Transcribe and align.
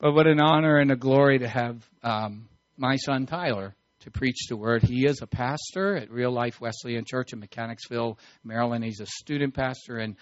But 0.00 0.14
what 0.14 0.26
an 0.26 0.40
honor 0.40 0.78
and 0.78 0.90
a 0.90 0.96
glory 0.96 1.40
to 1.40 1.48
have 1.48 1.86
um, 2.02 2.48
my 2.78 2.96
son 2.96 3.26
Tyler 3.26 3.74
to 4.00 4.10
preach 4.10 4.46
the 4.48 4.56
word. 4.56 4.82
He 4.82 5.04
is 5.04 5.20
a 5.20 5.26
pastor 5.26 5.94
at 5.94 6.10
Real 6.10 6.32
Life 6.32 6.58
Wesleyan 6.58 7.04
Church 7.04 7.34
in 7.34 7.40
Mechanicsville, 7.40 8.18
Maryland. 8.42 8.82
He's 8.82 9.00
a 9.00 9.06
student 9.06 9.52
pastor, 9.52 9.98
and 9.98 10.16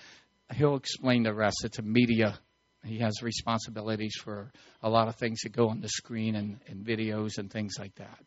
he'll 0.53 0.75
explain 0.75 1.23
the 1.23 1.33
rest. 1.33 1.59
It's 1.65 1.79
a 1.79 1.83
media. 1.83 2.37
He 2.85 2.99
has 2.99 3.23
responsibilities 3.23 4.17
for 4.17 4.51
a 4.83 4.91
lot 4.91 5.07
of 5.07 5.15
things 5.15 5.43
that 5.43 5.53
go 5.53 5.69
on 5.69 5.81
the 5.81 5.89
screen 5.89 6.35
and, 6.35 6.59
and 6.67 6.85
videos 6.85 7.39
and 7.39 7.49
things 7.49 7.75
like 7.79 7.95
that. 7.97 8.19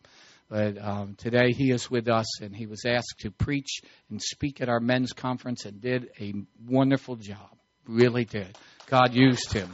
But 0.48 0.82
um, 0.82 1.16
today 1.18 1.52
he 1.52 1.72
is 1.72 1.92
with 1.92 2.08
us, 2.08 2.42
and 2.42 2.56
he 2.56 2.66
was 2.66 2.86
asked 2.86 3.16
to 3.20 3.32
preach 3.32 3.82
and 4.10 4.22
speak 4.22 4.62
at 4.62 4.70
our 4.70 4.80
men's 4.80 5.12
conference 5.12 5.66
and 5.66 5.82
did 5.82 6.12
a 6.18 6.34
wonderful 6.66 7.18
job. 7.18 7.58
Really 7.86 8.24
did. 8.24 8.58
God 8.88 9.14
used 9.14 9.52
him. 9.52 9.70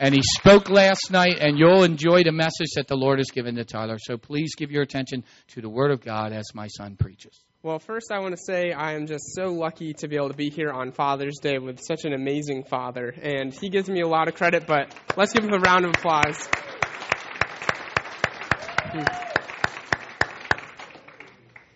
And 0.00 0.14
he 0.14 0.22
spoke 0.22 0.70
last 0.70 1.10
night, 1.10 1.38
and 1.40 1.58
you'll 1.58 1.82
enjoy 1.82 2.22
the 2.22 2.30
message 2.30 2.70
that 2.76 2.86
the 2.86 2.96
Lord 2.96 3.18
has 3.18 3.30
given 3.32 3.56
to 3.56 3.64
Tyler. 3.64 3.96
So 3.98 4.16
please 4.16 4.54
give 4.54 4.70
your 4.70 4.82
attention 4.82 5.24
to 5.48 5.60
the 5.60 5.68
Word 5.68 5.90
of 5.90 6.00
God 6.00 6.32
as 6.32 6.54
my 6.54 6.68
son 6.68 6.96
preaches. 6.96 7.44
Well, 7.64 7.80
first, 7.80 8.12
I 8.12 8.20
want 8.20 8.36
to 8.36 8.40
say 8.40 8.70
I 8.70 8.94
am 8.94 9.08
just 9.08 9.34
so 9.34 9.52
lucky 9.52 9.92
to 9.94 10.06
be 10.06 10.14
able 10.14 10.28
to 10.28 10.36
be 10.36 10.50
here 10.50 10.70
on 10.70 10.92
Father's 10.92 11.38
Day 11.42 11.58
with 11.58 11.80
such 11.80 12.04
an 12.04 12.12
amazing 12.12 12.62
father. 12.62 13.12
And 13.20 13.52
he 13.52 13.70
gives 13.70 13.88
me 13.88 14.00
a 14.00 14.06
lot 14.06 14.28
of 14.28 14.36
credit, 14.36 14.68
but 14.68 14.94
let's 15.16 15.32
give 15.32 15.42
him 15.42 15.52
a 15.52 15.58
round 15.58 15.84
of 15.84 15.90
applause. 15.90 16.48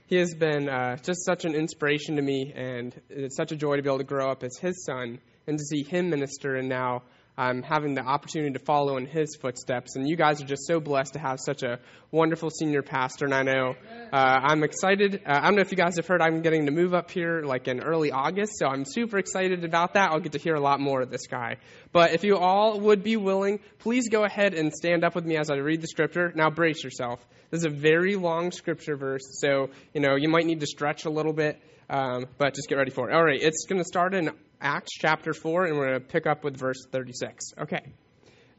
He 0.07 0.17
has 0.19 0.35
been 0.35 0.69
uh, 0.69 0.97
just 0.97 1.25
such 1.25 1.45
an 1.45 1.57
inspiration 1.57 2.17
to 2.17 2.23
me, 2.23 2.53
and 2.55 2.95
it's 3.09 3.35
such 3.35 3.51
a 3.51 3.57
joy 3.57 3.77
to 3.77 3.83
be 3.83 3.89
able 3.89 3.99
to 3.99 4.05
grow 4.05 4.31
up 4.31 4.45
as 4.45 4.57
his 4.61 4.85
son 4.85 5.19
and 5.49 5.59
to 5.59 5.65
see 5.65 5.83
him 5.83 6.11
minister 6.11 6.55
and 6.55 6.69
now 6.69 7.03
I'm 7.37 7.63
having 7.63 7.95
the 7.95 8.03
opportunity 8.03 8.53
to 8.53 8.59
follow 8.59 8.99
in 8.99 9.07
his 9.07 9.37
footsteps. 9.37 9.97
And 9.97 10.07
you 10.09 10.17
guys 10.17 10.43
are 10.43 10.47
just 10.47 10.67
so 10.67 10.81
blessed 10.81 11.15
to 11.15 11.19
have 11.19 11.39
such 11.41 11.63
a 11.63 11.79
wonderful 12.11 12.51
senior 12.51 12.83
pastor. 12.83 13.25
And 13.25 13.35
I 13.35 13.43
know 13.43 13.75
uh, 14.13 14.17
I'm 14.17 14.63
excited. 14.63 15.23
Uh, 15.27 15.39
I 15.41 15.45
don't 15.45 15.57
know 15.57 15.63
if 15.63 15.71
you 15.71 15.79
guys 15.79 15.97
have 15.97 16.07
heard 16.07 16.21
I'm 16.21 16.43
getting 16.43 16.67
to 16.67 16.73
move 16.73 16.93
up 16.93 17.11
here 17.11 17.43
like 17.43 17.69
in 17.69 17.81
early 17.81 18.13
August. 18.13 18.59
So 18.59 18.67
I'm 18.67 18.85
super 18.85 19.19
excited 19.19 19.65
about 19.65 19.95
that. 19.95 20.11
I'll 20.11 20.21
get 20.21 20.33
to 20.33 20.39
hear 20.39 20.55
a 20.55 20.61
lot 20.61 20.79
more 20.79 21.01
of 21.01 21.11
this 21.11 21.27
guy. 21.27 21.57
But 21.93 22.13
if 22.15 22.25
you 22.25 22.39
all 22.39 22.81
would 22.81 23.03
be 23.03 23.17
willing, 23.17 23.61
please 23.79 24.09
go 24.09 24.25
ahead 24.25 24.55
and 24.55 24.73
stand 24.73 25.05
up 25.05 25.15
with 25.15 25.27
me 25.27 25.37
as 25.37 25.51
I 25.51 25.57
read 25.57 25.83
the 25.83 25.87
scripture. 25.87 26.33
Now 26.35 26.51
brace 26.51 26.83
yourself. 26.83 27.25
This 27.51 27.61
is 27.61 27.67
a 27.67 27.71
very 27.71 28.17
long 28.17 28.51
scripture 28.51 28.97
verse. 28.97 29.39
So, 29.41 29.69
you 29.93 30.01
know, 30.01 30.17
you 30.17 30.29
might 30.31 30.47
need 30.47 30.61
to 30.61 30.67
stretch 30.67 31.05
a 31.05 31.11
little 31.11 31.35
bit. 31.35 31.61
Um, 31.91 32.27
but 32.39 32.55
just 32.55 32.69
get 32.69 32.77
ready 32.77 32.91
for 32.91 33.11
it. 33.11 33.15
All 33.15 33.23
right, 33.23 33.41
it's 33.41 33.67
going 33.69 33.79
to 33.79 33.85
start 33.85 34.15
in 34.15 34.31
Acts 34.63 34.93
chapter 34.99 35.35
4, 35.35 35.67
and 35.67 35.77
we're 35.77 35.89
going 35.89 36.01
to 36.01 36.07
pick 36.07 36.27
up 36.27 36.43
with 36.43 36.57
verse 36.57 36.87
36. 36.91 37.53
Okay. 37.61 37.93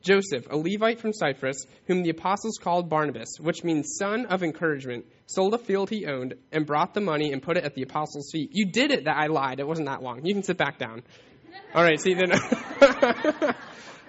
Joseph, 0.04 0.45
a 0.52 0.58
Levite 0.58 1.00
from 1.00 1.14
Cyprus, 1.14 1.66
whom 1.88 2.04
the 2.04 2.09
apostles 2.09 2.59
called 2.61 2.89
Barnabas, 2.89 3.38
which 3.39 3.64
means 3.64 3.95
son 3.98 4.26
of 4.26 4.44
encouragement, 4.44 5.06
sold 5.28 5.54
a 5.54 5.58
field 5.58 5.89
he 5.89 6.06
owned 6.06 6.36
and 6.52 6.66
brought 6.66 6.94
the 6.94 7.00
money 7.00 7.31
and 7.31 7.42
put 7.42 7.56
it 7.56 7.64
at 7.64 7.73
the 7.73 7.84
apostles' 7.84 8.30
feet. 8.31 8.50
You 8.52 8.66
did 8.66 8.92
it 8.92 9.06
that 9.06 9.16
I 9.16 9.28
lied. 9.28 9.61
It 9.61 9.67
wasn't 9.67 9.88
that 9.88 10.04
long. 10.04 10.26
You 10.26 10.34
can 10.34 10.44
sit 10.44 10.58
back 10.58 10.78
down. 10.78 11.04
All 11.76 11.84
right, 11.84 12.00
see, 12.00 12.14
then. 12.14 12.32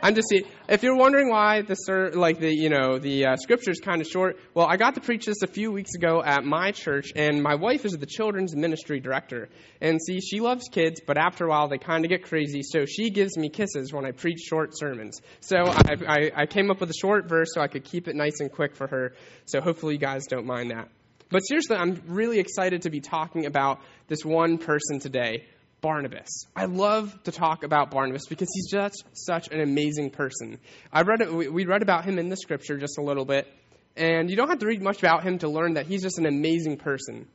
I'm 0.04 0.14
just 0.14 0.28
see 0.28 0.44
if 0.68 0.82
you're 0.82 0.98
wondering 0.98 1.30
why 1.30 1.62
the 1.62 2.12
like 2.14 2.38
the 2.38 2.54
you 2.54 2.68
know 2.68 2.98
the 2.98 3.24
uh, 3.24 3.36
scripture 3.36 3.70
is 3.70 3.80
kind 3.80 4.02
of 4.02 4.06
short. 4.06 4.36
Well, 4.52 4.66
I 4.66 4.76
got 4.76 4.96
to 4.96 5.00
preach 5.00 5.24
this 5.24 5.40
a 5.42 5.46
few 5.46 5.72
weeks 5.72 5.94
ago 5.94 6.22
at 6.22 6.44
my 6.44 6.72
church, 6.72 7.12
and 7.16 7.42
my 7.42 7.54
wife 7.54 7.86
is 7.86 7.92
the 7.92 8.04
children's 8.04 8.54
ministry 8.54 9.00
director. 9.00 9.48
And 9.80 9.98
see, 10.06 10.20
she 10.20 10.40
loves 10.40 10.68
kids, 10.70 11.00
but 11.06 11.16
after 11.16 11.46
a 11.46 11.48
while 11.48 11.68
they 11.68 11.78
kind 11.78 12.04
of 12.04 12.10
get 12.10 12.24
crazy, 12.24 12.60
so 12.62 12.84
she 12.84 13.08
gives 13.08 13.38
me 13.38 13.48
kisses 13.48 13.94
when 13.94 14.04
I 14.04 14.10
preach 14.10 14.40
short 14.40 14.76
sermons. 14.76 15.22
So 15.40 15.56
I, 15.56 15.94
I, 16.06 16.30
I 16.42 16.46
came 16.46 16.70
up 16.70 16.80
with 16.80 16.90
a 16.90 16.98
short 17.00 17.26
verse 17.26 17.54
so 17.54 17.62
I 17.62 17.68
could 17.68 17.84
keep 17.84 18.06
it 18.06 18.14
nice 18.14 18.40
and 18.40 18.52
quick 18.52 18.76
for 18.76 18.86
her. 18.86 19.14
So 19.46 19.62
hopefully 19.62 19.94
you 19.94 20.00
guys 20.00 20.26
don't 20.26 20.44
mind 20.44 20.70
that. 20.70 20.88
But 21.30 21.40
seriously, 21.40 21.76
I'm 21.76 22.02
really 22.08 22.40
excited 22.40 22.82
to 22.82 22.90
be 22.90 23.00
talking 23.00 23.46
about 23.46 23.80
this 24.08 24.22
one 24.22 24.58
person 24.58 25.00
today. 25.00 25.46
Barnabas. 25.84 26.46
I 26.56 26.64
love 26.64 27.14
to 27.24 27.30
talk 27.30 27.62
about 27.62 27.90
Barnabas 27.90 28.24
because 28.26 28.48
he's 28.54 28.70
just 28.70 29.04
such 29.12 29.48
an 29.48 29.60
amazing 29.60 30.08
person. 30.08 30.58
I 30.90 31.02
read 31.02 31.30
we 31.30 31.66
read 31.66 31.82
about 31.82 32.06
him 32.06 32.18
in 32.18 32.30
the 32.30 32.38
scripture 32.38 32.78
just 32.78 32.96
a 32.96 33.02
little 33.02 33.26
bit, 33.26 33.46
and 33.94 34.30
you 34.30 34.36
don't 34.36 34.48
have 34.48 34.60
to 34.60 34.66
read 34.66 34.80
much 34.80 35.00
about 35.00 35.24
him 35.24 35.40
to 35.40 35.48
learn 35.50 35.74
that 35.74 35.86
he's 35.86 36.02
just 36.02 36.18
an 36.18 36.24
amazing 36.24 36.78
person. 36.78 37.28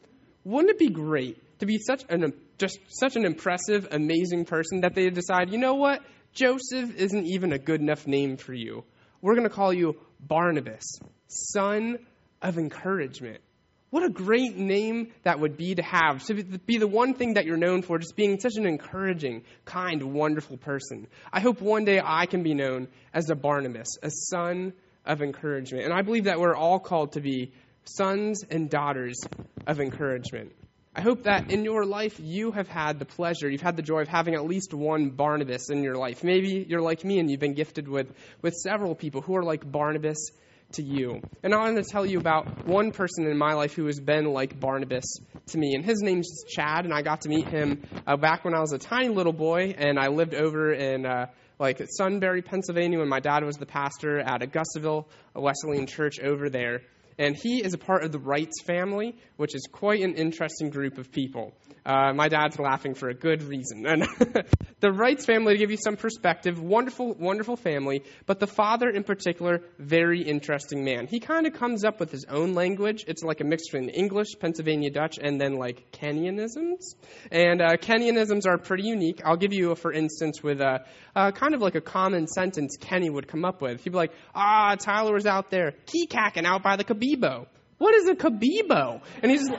Wouldn't 0.43 0.71
it 0.71 0.79
be 0.79 0.89
great 0.89 1.37
to 1.59 1.67
be 1.67 1.77
such 1.77 2.03
an 2.09 2.33
just 2.57 2.79
such 2.87 3.15
an 3.17 3.23
impressive, 3.23 3.87
amazing 3.91 4.45
person 4.45 4.81
that 4.81 4.95
they 4.95 5.11
decide, 5.11 5.51
you 5.51 5.59
know 5.59 5.75
what, 5.75 6.01
Joseph 6.33 6.95
isn't 6.95 7.27
even 7.27 7.53
a 7.53 7.59
good 7.59 7.81
enough 7.81 8.07
name 8.07 8.37
for 8.37 8.55
you. 8.55 8.83
We're 9.21 9.35
going 9.35 9.47
to 9.47 9.53
call 9.53 9.71
you 9.71 9.95
Barnabas, 10.19 10.99
son 11.27 11.99
of 12.41 12.57
encouragement. 12.57 13.41
What 13.89 14.03
a 14.03 14.09
great 14.09 14.55
name 14.55 15.11
that 15.23 15.39
would 15.39 15.57
be 15.57 15.73
to 15.73 15.81
have, 15.81 16.23
to 16.25 16.35
be 16.43 16.77
the 16.77 16.87
one 16.87 17.15
thing 17.15 17.33
that 17.33 17.45
you're 17.45 17.57
known 17.57 17.81
for, 17.81 17.97
just 17.97 18.15
being 18.15 18.39
such 18.39 18.55
an 18.55 18.67
encouraging, 18.67 19.43
kind, 19.65 20.13
wonderful 20.13 20.57
person. 20.57 21.07
I 21.33 21.39
hope 21.39 21.59
one 21.59 21.85
day 21.85 21.99
I 22.03 22.27
can 22.27 22.43
be 22.43 22.53
known 22.53 22.87
as 23.13 23.31
a 23.31 23.35
Barnabas, 23.35 23.97
a 24.03 24.11
son 24.11 24.73
of 25.05 25.23
encouragement. 25.23 25.85
And 25.85 25.93
I 25.93 26.03
believe 26.03 26.25
that 26.25 26.39
we're 26.39 26.55
all 26.55 26.79
called 26.79 27.13
to 27.13 27.21
be 27.21 27.51
sons 27.85 28.43
and 28.49 28.69
daughters 28.69 29.19
of 29.65 29.79
encouragement. 29.79 30.51
I 30.95 31.01
hope 31.01 31.23
that 31.23 31.51
in 31.51 31.65
your 31.65 31.85
life 31.85 32.19
you 32.19 32.51
have 32.51 32.67
had 32.67 32.99
the 32.99 33.05
pleasure, 33.05 33.49
you've 33.49 33.61
had 33.61 33.75
the 33.75 33.81
joy 33.81 34.01
of 34.01 34.07
having 34.07 34.35
at 34.35 34.45
least 34.45 34.73
one 34.73 35.09
Barnabas 35.11 35.69
in 35.69 35.81
your 35.81 35.95
life. 35.95 36.23
Maybe 36.23 36.65
you're 36.67 36.81
like 36.81 37.03
me 37.03 37.19
and 37.19 37.29
you've 37.29 37.39
been 37.39 37.53
gifted 37.53 37.87
with, 37.87 38.13
with 38.41 38.53
several 38.53 38.93
people 38.93 39.21
who 39.21 39.35
are 39.35 39.43
like 39.43 39.69
Barnabas 39.69 40.31
to 40.73 40.83
you. 40.83 41.21
And 41.43 41.53
I 41.53 41.57
want 41.57 41.77
to 41.77 41.83
tell 41.83 42.05
you 42.05 42.19
about 42.19 42.67
one 42.67 42.91
person 42.91 43.25
in 43.25 43.37
my 43.37 43.53
life 43.53 43.73
who 43.73 43.85
has 43.85 43.99
been 43.99 44.25
like 44.25 44.59
Barnabas 44.59 45.05
to 45.47 45.57
me. 45.57 45.73
And 45.75 45.83
his 45.83 46.01
name's 46.01 46.43
Chad, 46.47 46.85
and 46.85 46.93
I 46.93 47.01
got 47.01 47.21
to 47.21 47.29
meet 47.29 47.47
him 47.47 47.83
uh, 48.05 48.17
back 48.17 48.45
when 48.45 48.53
I 48.53 48.59
was 48.59 48.71
a 48.71 48.77
tiny 48.77 49.09
little 49.09 49.33
boy, 49.33 49.75
and 49.77 49.99
I 49.99 50.07
lived 50.07 50.33
over 50.33 50.71
in. 50.73 51.05
Uh, 51.05 51.27
like 51.59 51.81
Sunbury, 51.97 52.41
Pennsylvania, 52.41 52.99
when 52.99 53.09
my 53.09 53.19
dad 53.19 53.43
was 53.43 53.57
the 53.57 53.65
pastor 53.65 54.19
at 54.19 54.39
Augustaville, 54.41 55.03
a 55.35 55.41
Wesleyan 55.41 55.87
church 55.87 56.17
over 56.21 56.49
there. 56.49 56.83
And 57.19 57.35
he 57.35 57.61
is 57.61 57.73
a 57.73 57.77
part 57.77 58.05
of 58.05 58.13
the 58.13 58.17
Wrights 58.17 58.61
family, 58.61 59.17
which 59.35 59.53
is 59.53 59.67
quite 59.69 60.01
an 60.01 60.15
interesting 60.15 60.69
group 60.69 60.97
of 60.97 61.11
people. 61.11 61.53
Uh, 61.85 62.13
my 62.13 62.29
dad's 62.29 62.57
laughing 62.57 62.93
for 62.93 63.09
a 63.09 63.13
good 63.13 63.43
reason. 63.43 63.85
And 63.85 64.03
the 64.79 64.91
Wrights 64.91 65.25
family, 65.25 65.53
to 65.53 65.59
give 65.59 65.69
you 65.69 65.77
some 65.77 65.97
perspective, 65.97 66.61
wonderful, 66.61 67.13
wonderful 67.15 67.57
family, 67.57 68.03
but 68.25 68.39
the 68.39 68.47
father 68.47 68.89
in 68.89 69.03
particular, 69.03 69.61
very 69.77 70.21
interesting 70.21 70.85
man. 70.85 71.07
He 71.07 71.19
kind 71.19 71.45
of 71.45 71.53
comes 71.53 71.83
up 71.83 71.99
with 71.99 72.09
his 72.09 72.23
own 72.25 72.53
language. 72.53 73.03
It's 73.05 73.21
like 73.21 73.41
a 73.41 73.43
mixture 73.43 73.77
in 73.77 73.89
English, 73.89 74.39
Pennsylvania 74.39 74.89
Dutch, 74.89 75.19
and 75.21 75.41
then 75.41 75.57
like 75.57 75.91
Kennyisms. 75.91 76.95
And 77.31 77.61
uh, 77.61 77.75
Kennyisms 77.75 78.47
are 78.47 78.57
pretty 78.57 78.83
unique. 78.83 79.21
I'll 79.25 79.35
give 79.35 79.51
you, 79.51 79.71
a, 79.71 79.75
for 79.75 79.91
instance, 79.91 80.41
with 80.41 80.61
a, 80.61 80.85
uh, 81.15 81.31
kind 81.31 81.53
of 81.53 81.61
like 81.61 81.75
a 81.75 81.81
common 81.81 82.27
sentence 82.27 82.77
Kenny 82.79 83.09
would 83.09 83.27
come 83.27 83.43
up 83.43 83.61
with. 83.61 83.83
He'd 83.83 83.89
be 83.89 83.97
like, 83.97 84.13
ah, 84.33 84.75
Tyler 84.79 85.13
was 85.13 85.25
out 85.25 85.49
there 85.49 85.73
key-cacking 85.85 86.45
out 86.45 86.63
by 86.63 86.77
the 86.77 86.85
Kabibo. 87.15 87.47
What 87.77 87.95
is 87.95 88.07
a 88.09 88.15
Kabibo? 88.15 89.01
And 89.21 89.31
he's 89.31 89.49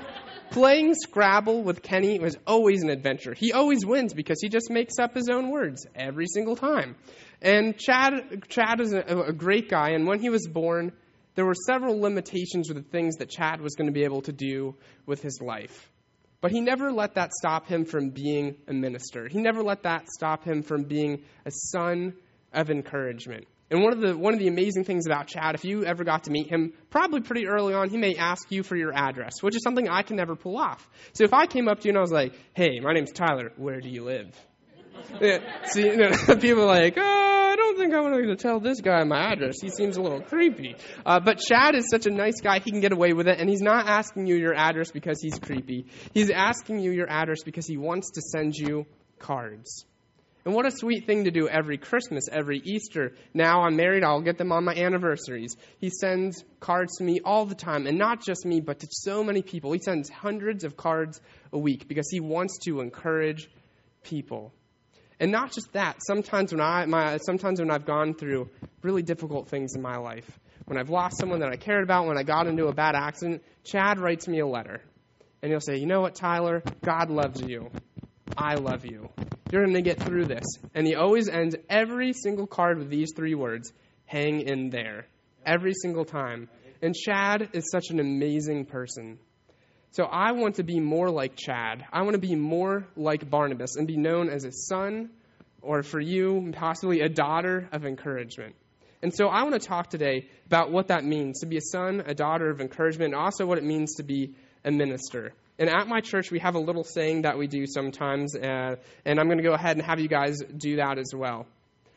playing 0.50 0.94
Scrabble 0.94 1.62
with 1.62 1.82
Kenny 1.82 2.16
It 2.16 2.22
was 2.22 2.36
always 2.46 2.82
an 2.82 2.90
adventure. 2.90 3.34
He 3.34 3.52
always 3.52 3.86
wins 3.86 4.12
because 4.14 4.40
he 4.40 4.48
just 4.48 4.70
makes 4.70 4.98
up 4.98 5.14
his 5.14 5.28
own 5.28 5.50
words 5.50 5.86
every 5.94 6.26
single 6.26 6.56
time. 6.56 6.96
And 7.40 7.78
Chad, 7.78 8.44
Chad 8.48 8.80
is 8.80 8.92
a, 8.92 9.00
a 9.00 9.32
great 9.32 9.70
guy, 9.70 9.90
and 9.90 10.06
when 10.06 10.20
he 10.20 10.28
was 10.28 10.46
born, 10.46 10.92
there 11.34 11.46
were 11.46 11.54
several 11.66 12.00
limitations 12.00 12.68
with 12.68 12.76
the 12.76 12.90
things 12.90 13.16
that 13.16 13.30
Chad 13.30 13.60
was 13.60 13.74
going 13.74 13.86
to 13.86 13.92
be 13.92 14.04
able 14.04 14.22
to 14.22 14.32
do 14.32 14.74
with 15.06 15.22
his 15.22 15.40
life. 15.40 15.90
But 16.42 16.50
he 16.50 16.60
never 16.60 16.92
let 16.92 17.14
that 17.14 17.32
stop 17.32 17.66
him 17.66 17.84
from 17.84 18.10
being 18.10 18.56
a 18.66 18.72
minister. 18.72 19.28
He 19.28 19.40
never 19.40 19.62
let 19.62 19.84
that 19.84 20.08
stop 20.08 20.44
him 20.44 20.62
from 20.62 20.84
being 20.84 21.22
a 21.46 21.50
son 21.50 22.14
of 22.52 22.70
encouragement. 22.70 23.46
And 23.70 23.82
one 23.82 23.92
of 23.92 24.00
the 24.00 24.16
one 24.16 24.34
of 24.34 24.40
the 24.40 24.48
amazing 24.48 24.84
things 24.84 25.06
about 25.06 25.28
Chad, 25.28 25.54
if 25.54 25.64
you 25.64 25.84
ever 25.84 26.02
got 26.02 26.24
to 26.24 26.30
meet 26.32 26.50
him, 26.50 26.72
probably 26.90 27.20
pretty 27.20 27.46
early 27.46 27.72
on, 27.72 27.88
he 27.88 27.98
may 27.98 28.16
ask 28.16 28.50
you 28.50 28.64
for 28.64 28.74
your 28.74 28.92
address, 28.92 29.42
which 29.42 29.54
is 29.54 29.62
something 29.62 29.88
I 29.88 30.02
can 30.02 30.16
never 30.16 30.34
pull 30.34 30.58
off. 30.58 30.88
So 31.12 31.22
if 31.22 31.32
I 31.32 31.46
came 31.46 31.68
up 31.68 31.80
to 31.80 31.84
you 31.84 31.90
and 31.90 31.98
I 31.98 32.00
was 32.00 32.10
like, 32.10 32.34
"Hey, 32.52 32.80
my 32.80 32.92
name's 32.92 33.12
Tyler. 33.12 33.52
Where 33.56 33.80
do 33.80 33.88
you 33.88 34.02
live?" 34.02 34.34
see, 35.64 35.86
you 35.86 35.96
know, 35.96 36.10
people 36.40 36.64
are 36.64 36.66
like, 36.66 36.94
"Oh, 36.98 37.50
I 37.52 37.54
don't 37.54 37.78
think 37.78 37.94
I'm 37.94 38.02
going 38.02 38.26
to 38.26 38.36
tell 38.36 38.58
this 38.58 38.80
guy 38.80 39.04
my 39.04 39.32
address. 39.32 39.60
He 39.62 39.68
seems 39.68 39.96
a 39.96 40.02
little 40.02 40.20
creepy." 40.20 40.74
Uh, 41.06 41.20
but 41.20 41.38
Chad 41.38 41.76
is 41.76 41.88
such 41.90 42.06
a 42.06 42.10
nice 42.10 42.40
guy; 42.40 42.58
he 42.58 42.72
can 42.72 42.80
get 42.80 42.92
away 42.92 43.12
with 43.12 43.28
it, 43.28 43.38
and 43.38 43.48
he's 43.48 43.62
not 43.62 43.86
asking 43.86 44.26
you 44.26 44.34
your 44.34 44.54
address 44.54 44.90
because 44.90 45.20
he's 45.22 45.38
creepy. 45.38 45.86
He's 46.12 46.30
asking 46.30 46.80
you 46.80 46.90
your 46.90 47.08
address 47.08 47.44
because 47.44 47.68
he 47.68 47.76
wants 47.76 48.10
to 48.12 48.20
send 48.20 48.56
you 48.56 48.86
cards. 49.20 49.86
And 50.44 50.54
what 50.54 50.66
a 50.66 50.70
sweet 50.70 51.06
thing 51.06 51.24
to 51.24 51.30
do 51.30 51.48
every 51.48 51.76
Christmas, 51.76 52.28
every 52.30 52.58
Easter. 52.58 53.12
Now 53.34 53.62
I'm 53.62 53.76
married, 53.76 54.02
I'll 54.02 54.22
get 54.22 54.38
them 54.38 54.52
on 54.52 54.64
my 54.64 54.74
anniversaries. 54.74 55.56
He 55.78 55.90
sends 55.90 56.44
cards 56.60 56.96
to 56.96 57.04
me 57.04 57.20
all 57.22 57.44
the 57.44 57.54
time, 57.54 57.86
and 57.86 57.98
not 57.98 58.24
just 58.24 58.46
me, 58.46 58.60
but 58.60 58.80
to 58.80 58.88
so 58.90 59.22
many 59.22 59.42
people. 59.42 59.72
He 59.72 59.80
sends 59.80 60.08
hundreds 60.08 60.64
of 60.64 60.76
cards 60.76 61.20
a 61.52 61.58
week 61.58 61.88
because 61.88 62.08
he 62.10 62.20
wants 62.20 62.58
to 62.64 62.80
encourage 62.80 63.50
people. 64.02 64.52
And 65.18 65.30
not 65.30 65.52
just 65.52 65.72
that, 65.74 65.98
sometimes 66.02 66.52
when, 66.52 66.62
I, 66.62 66.86
my, 66.86 67.18
sometimes 67.18 67.60
when 67.60 67.70
I've 67.70 67.84
gone 67.84 68.14
through 68.14 68.48
really 68.82 69.02
difficult 69.02 69.48
things 69.48 69.74
in 69.74 69.82
my 69.82 69.98
life, 69.98 70.26
when 70.64 70.78
I've 70.78 70.88
lost 70.88 71.18
someone 71.18 71.40
that 71.40 71.50
I 71.50 71.56
cared 71.56 71.82
about, 71.82 72.06
when 72.06 72.16
I 72.16 72.22
got 72.22 72.46
into 72.46 72.68
a 72.68 72.72
bad 72.72 72.94
accident, 72.94 73.42
Chad 73.64 74.00
writes 74.00 74.26
me 74.26 74.38
a 74.38 74.46
letter. 74.46 74.80
And 75.42 75.50
he'll 75.50 75.60
say, 75.60 75.76
You 75.76 75.86
know 75.86 76.00
what, 76.00 76.14
Tyler? 76.14 76.62
God 76.82 77.10
loves 77.10 77.42
you. 77.42 77.70
I 78.36 78.54
love 78.54 78.86
you. 78.86 79.10
You're 79.52 79.64
going 79.64 79.74
to 79.74 79.82
get 79.82 80.00
through 80.00 80.26
this. 80.26 80.44
And 80.74 80.86
he 80.86 80.94
always 80.94 81.28
ends 81.28 81.56
every 81.68 82.12
single 82.12 82.46
card 82.46 82.78
with 82.78 82.88
these 82.88 83.12
three 83.14 83.34
words 83.34 83.72
hang 84.06 84.42
in 84.42 84.70
there. 84.70 85.06
Every 85.44 85.72
single 85.74 86.04
time. 86.04 86.48
And 86.82 86.94
Chad 86.94 87.50
is 87.52 87.70
such 87.70 87.90
an 87.90 88.00
amazing 88.00 88.66
person. 88.66 89.18
So 89.92 90.04
I 90.04 90.32
want 90.32 90.56
to 90.56 90.62
be 90.62 90.78
more 90.78 91.10
like 91.10 91.36
Chad. 91.36 91.84
I 91.92 92.02
want 92.02 92.12
to 92.12 92.20
be 92.20 92.36
more 92.36 92.86
like 92.96 93.28
Barnabas 93.28 93.74
and 93.76 93.88
be 93.88 93.96
known 93.96 94.28
as 94.28 94.44
a 94.44 94.52
son, 94.52 95.10
or 95.62 95.82
for 95.82 96.00
you, 96.00 96.52
possibly 96.52 97.00
a 97.00 97.08
daughter 97.08 97.68
of 97.72 97.84
encouragement. 97.84 98.54
And 99.02 99.14
so 99.14 99.26
I 99.28 99.42
want 99.42 99.60
to 99.60 99.66
talk 99.66 99.90
today 99.90 100.28
about 100.46 100.70
what 100.70 100.88
that 100.88 101.04
means 101.04 101.40
to 101.40 101.46
be 101.46 101.56
a 101.56 101.62
son, 101.62 102.04
a 102.06 102.14
daughter 102.14 102.50
of 102.50 102.60
encouragement, 102.60 103.14
and 103.14 103.20
also 103.20 103.46
what 103.46 103.58
it 103.58 103.64
means 103.64 103.94
to 103.96 104.02
be 104.02 104.34
a 104.64 104.70
minister. 104.70 105.32
And 105.60 105.68
at 105.68 105.86
my 105.86 106.00
church, 106.00 106.30
we 106.30 106.38
have 106.38 106.54
a 106.54 106.58
little 106.58 106.84
saying 106.84 107.22
that 107.22 107.36
we 107.36 107.46
do 107.46 107.66
sometimes, 107.66 108.34
uh, 108.34 108.76
and 109.04 109.20
I'm 109.20 109.26
going 109.26 109.36
to 109.36 109.44
go 109.44 109.52
ahead 109.52 109.76
and 109.76 109.84
have 109.84 110.00
you 110.00 110.08
guys 110.08 110.38
do 110.38 110.76
that 110.76 110.98
as 110.98 111.12
well. 111.14 111.46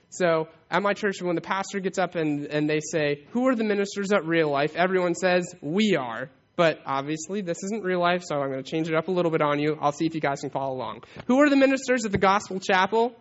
So 0.09 0.49
at 0.69 0.83
my 0.83 0.93
church, 0.93 1.21
when 1.21 1.35
the 1.35 1.41
pastor 1.41 1.79
gets 1.79 1.97
up 1.97 2.15
and, 2.15 2.45
and 2.47 2.69
they 2.69 2.81
say, 2.81 3.25
Who 3.31 3.47
are 3.47 3.55
the 3.55 3.63
ministers 3.63 4.11
at 4.11 4.25
real 4.25 4.49
life? 4.49 4.75
Everyone 4.75 5.15
says, 5.15 5.47
We 5.61 5.95
are. 5.95 6.29
But 6.57 6.81
obviously, 6.85 7.41
this 7.41 7.63
isn't 7.63 7.83
real 7.83 7.99
life, 7.99 8.21
so 8.23 8.35
I'm 8.35 8.51
going 8.51 8.61
to 8.61 8.69
change 8.69 8.89
it 8.89 8.95
up 8.95 9.07
a 9.07 9.11
little 9.11 9.31
bit 9.31 9.41
on 9.41 9.59
you. 9.59 9.77
I'll 9.79 9.93
see 9.93 10.05
if 10.05 10.13
you 10.13 10.21
guys 10.21 10.41
can 10.41 10.51
follow 10.51 10.75
along. 10.75 11.03
Who 11.27 11.39
are 11.39 11.49
the 11.49 11.55
ministers 11.55 12.05
at 12.05 12.11
the 12.11 12.19
Gospel 12.19 12.59
Chapel? 12.59 13.15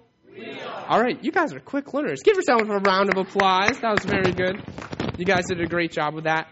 All 0.88 1.00
right, 1.00 1.22
you 1.22 1.30
guys 1.30 1.54
are 1.54 1.60
quick 1.60 1.94
learners. 1.94 2.20
Give 2.24 2.36
yourself 2.36 2.62
a 2.62 2.78
round 2.80 3.10
of 3.10 3.16
applause. 3.16 3.78
That 3.80 3.92
was 3.92 4.04
very 4.04 4.32
good. 4.32 4.60
You 5.18 5.24
guys 5.24 5.44
did 5.46 5.60
a 5.60 5.66
great 5.66 5.92
job 5.92 6.14
with 6.14 6.24
that. 6.24 6.48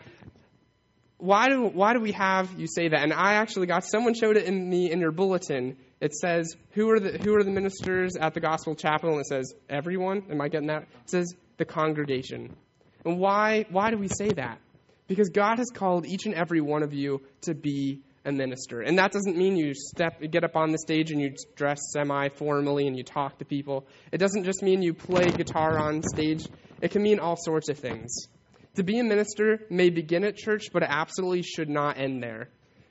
Why 1.21 1.49
do, 1.49 1.67
why 1.67 1.93
do 1.93 2.01
we 2.01 2.13
have 2.13 2.59
you 2.59 2.67
say 2.67 2.89
that? 2.89 3.03
And 3.03 3.13
I 3.13 3.35
actually 3.35 3.67
got 3.67 3.85
someone 3.85 4.15
showed 4.15 4.37
it 4.37 4.45
in 4.45 4.69
me 4.69 4.91
in 4.91 5.01
your 5.01 5.13
bulletin. 5.13 5.77
It 6.01 6.15
says, 6.15 6.57
who 6.73 6.91
are, 6.91 6.99
the, 6.99 7.19
who 7.19 7.37
are 7.37 7.45
the 7.45 7.51
ministers 7.51 8.17
at 8.17 8.33
the 8.35 8.41
Gospel 8.41 8.75
Chapel? 8.75 9.11
And 9.11 9.21
it 9.21 9.27
says, 9.27 9.53
everyone. 9.69 10.25
Am 10.31 10.41
I 10.41 10.49
getting 10.49 10.69
that? 10.69 10.83
It 10.83 11.11
says, 11.11 11.35
the 11.59 11.67
congregation. 11.67 12.57
And 13.05 13.19
why, 13.19 13.67
why 13.71 13.91
do 13.91 13.99
we 13.99 14.09
say 14.09 14.31
that? 14.31 14.59
Because 15.07 15.29
God 15.29 15.59
has 15.59 15.69
called 15.73 16.07
each 16.07 16.25
and 16.25 16.35
every 16.35 16.61
one 16.61 16.83
of 16.83 16.95
you 16.95 17.21
to 17.43 17.55
be 17.55 18.01
a 18.25 18.33
minister. 18.33 18.81
And 18.81 18.99
that 18.99 19.13
doesn't 19.13 19.37
mean 19.37 19.57
you 19.57 19.75
step 19.75 20.21
get 20.31 20.45
up 20.45 20.57
on 20.57 20.73
the 20.73 20.79
stage 20.79 21.11
and 21.11 21.21
you 21.21 21.35
dress 21.57 21.79
semi 21.93 22.29
formally 22.31 22.87
and 22.87 22.97
you 22.97 23.03
talk 23.03 23.39
to 23.39 23.45
people. 23.45 23.87
It 24.13 24.19
doesn't 24.19 24.45
just 24.45 24.63
mean 24.63 24.83
you 24.83 24.95
play 24.95 25.27
guitar 25.27 25.79
on 25.79 26.03
stage. 26.03 26.47
It 26.81 26.91
can 26.91 27.03
mean 27.03 27.19
all 27.19 27.37
sorts 27.37 27.69
of 27.69 27.79
things. 27.79 28.29
To 28.77 28.85
be 28.85 28.99
a 29.01 29.05
minister 29.05 29.67
may 29.69 29.91
begin 29.91 30.25
at 30.25 30.37
church, 30.37 30.67
but 30.73 30.85
it 30.85 30.89
absolutely 30.91 31.43
should 31.43 31.69
not 31.69 31.99
end 31.99 32.23
there. 32.23 32.51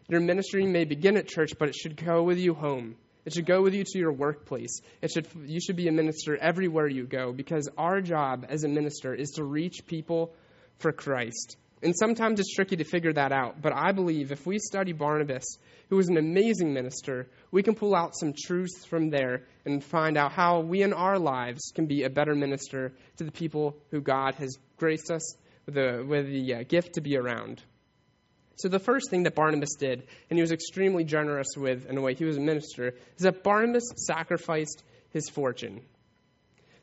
Your 0.09 0.19
ministry 0.19 0.65
may 0.65 0.83
begin 0.83 1.15
at 1.15 1.27
church, 1.27 1.53
but 1.57 1.69
it 1.69 1.75
should 1.75 1.95
go 1.95 2.23
with 2.23 2.37
you 2.37 2.53
home. 2.53 2.95
It 3.25 3.33
should 3.33 3.45
go 3.45 3.61
with 3.61 3.73
you 3.73 3.83
to 3.85 3.99
your 3.99 4.11
workplace. 4.11 4.81
It 5.01 5.11
should, 5.11 5.27
you 5.45 5.61
should 5.61 5.75
be 5.75 5.87
a 5.87 5.91
minister 5.91 6.35
everywhere 6.35 6.87
you 6.87 7.05
go 7.05 7.31
because 7.31 7.69
our 7.77 8.01
job 8.01 8.45
as 8.49 8.63
a 8.63 8.67
minister 8.67 9.13
is 9.13 9.31
to 9.31 9.43
reach 9.43 9.85
people 9.85 10.33
for 10.79 10.91
Christ. 10.91 11.55
And 11.81 11.95
sometimes 11.95 12.41
it's 12.41 12.53
tricky 12.53 12.75
to 12.77 12.83
figure 12.83 13.13
that 13.13 13.31
out. 13.31 13.61
But 13.61 13.73
I 13.73 13.93
believe 13.93 14.33
if 14.33 14.45
we 14.45 14.59
study 14.59 14.91
Barnabas, 14.91 15.45
who 15.89 15.95
was 15.95 16.09
an 16.09 16.17
amazing 16.17 16.73
minister, 16.73 17.29
we 17.51 17.63
can 17.63 17.75
pull 17.75 17.95
out 17.95 18.17
some 18.17 18.33
truths 18.33 18.83
from 18.85 19.11
there 19.11 19.43
and 19.63 19.81
find 19.81 20.17
out 20.17 20.33
how 20.33 20.59
we 20.59 20.81
in 20.81 20.91
our 20.91 21.17
lives 21.17 21.71
can 21.73 21.85
be 21.85 22.03
a 22.03 22.09
better 22.09 22.35
minister 22.35 22.91
to 23.17 23.23
the 23.23 23.31
people 23.31 23.77
who 23.91 24.01
God 24.01 24.35
has 24.35 24.57
graced 24.77 25.09
us 25.09 25.35
the, 25.73 26.05
with 26.07 26.27
the 26.27 26.55
uh, 26.55 26.63
gift 26.63 26.93
to 26.93 27.01
be 27.01 27.17
around. 27.17 27.61
So, 28.57 28.67
the 28.67 28.79
first 28.79 29.09
thing 29.09 29.23
that 29.23 29.35
Barnabas 29.35 29.75
did, 29.79 30.03
and 30.29 30.37
he 30.37 30.41
was 30.41 30.51
extremely 30.51 31.05
generous 31.05 31.47
with 31.55 31.85
in 31.85 31.97
a 31.97 32.01
way 32.01 32.13
he 32.13 32.25
was 32.25 32.35
a 32.35 32.41
minister, 32.41 32.93
is 33.17 33.23
that 33.23 33.41
Barnabas 33.41 33.89
sacrificed 33.95 34.83
his 35.11 35.29
fortune. 35.29 35.81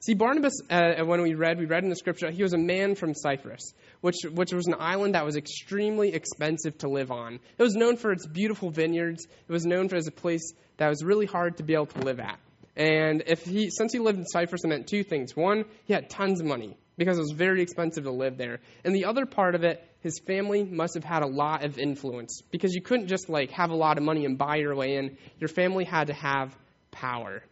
See, 0.01 0.15
Barnabas, 0.15 0.55
uh, 0.71 1.05
when 1.05 1.21
we 1.21 1.35
read, 1.35 1.59
we 1.59 1.67
read 1.67 1.83
in 1.83 1.91
the 1.91 1.97
scripture, 1.97 2.31
he 2.31 2.43
was 2.43 2.53
a 2.53 2.59
man 2.59 2.95
from 2.95 3.13
Cyprus, 3.13 3.75
which, 4.01 4.17
which 4.33 4.53
was 4.53 4.67
an 4.67 4.77
island 4.79 5.15
that 5.15 5.25
was 5.25 5.37
extremely 5.37 6.15
expensive 6.15 6.79
to 6.79 6.89
live 6.89 7.11
on. 7.11 7.41
It 7.59 7.63
was 7.63 7.75
known 7.75 7.97
for 7.97 8.13
its 8.13 8.27
beautiful 8.27 8.71
vineyards. 8.71 9.27
It 9.27 9.53
was 9.53 9.67
known 9.67 9.89
for 9.89 9.97
as 9.97 10.07
a 10.07 10.13
place 10.13 10.53
that 10.77 10.89
was 10.89 11.03
really 11.03 11.27
hard 11.27 11.59
to 11.59 11.63
be 11.63 11.75
able 11.75 11.87
to 11.87 12.01
live 12.01 12.21
at. 12.21 12.39
And 12.77 13.23
if 13.27 13.45
he, 13.45 13.71
since 13.71 13.93
he 13.93 13.99
lived 13.99 14.19
in 14.19 14.27
Cyprus, 14.27 14.65
it 14.65 14.69
meant 14.69 14.87
two 14.87 15.03
things. 15.03 15.35
One, 15.35 15.65
he 15.87 15.93
had 15.93 16.09
tons 16.09 16.41
of 16.41 16.47
money 16.47 16.77
because 16.97 17.19
it 17.19 17.23
was 17.23 17.33
very 17.33 17.63
expensive 17.63 18.05
to 18.05 18.11
live 18.11 18.37
there. 18.37 18.61
And 18.85 18.95
the 18.95 19.05
other 19.05 19.27
part 19.27 19.55
of 19.55 19.65
it, 19.65 19.83
his 20.01 20.19
family 20.21 20.65
must 20.65 20.95
have 20.95 21.05
had 21.05 21.23
a 21.23 21.27
lot 21.27 21.65
of 21.65 21.79
influence 21.79 22.43
because 22.51 22.75
you 22.75 22.83
couldn't 22.83 23.09
just 23.09 23.29
like 23.29 23.51
have 23.51 23.71
a 23.71 23.77
lot 23.77 23.99
of 23.99 24.05
money 24.05 24.25
and 24.25 24.39
buy 24.39 24.57
your 24.57 24.75
way 24.75 24.97
in. 24.97 25.17
Your 25.39 25.49
family 25.49 25.85
had 25.85 26.07
to 26.09 26.15
have 26.15 26.57
power. 26.91 27.43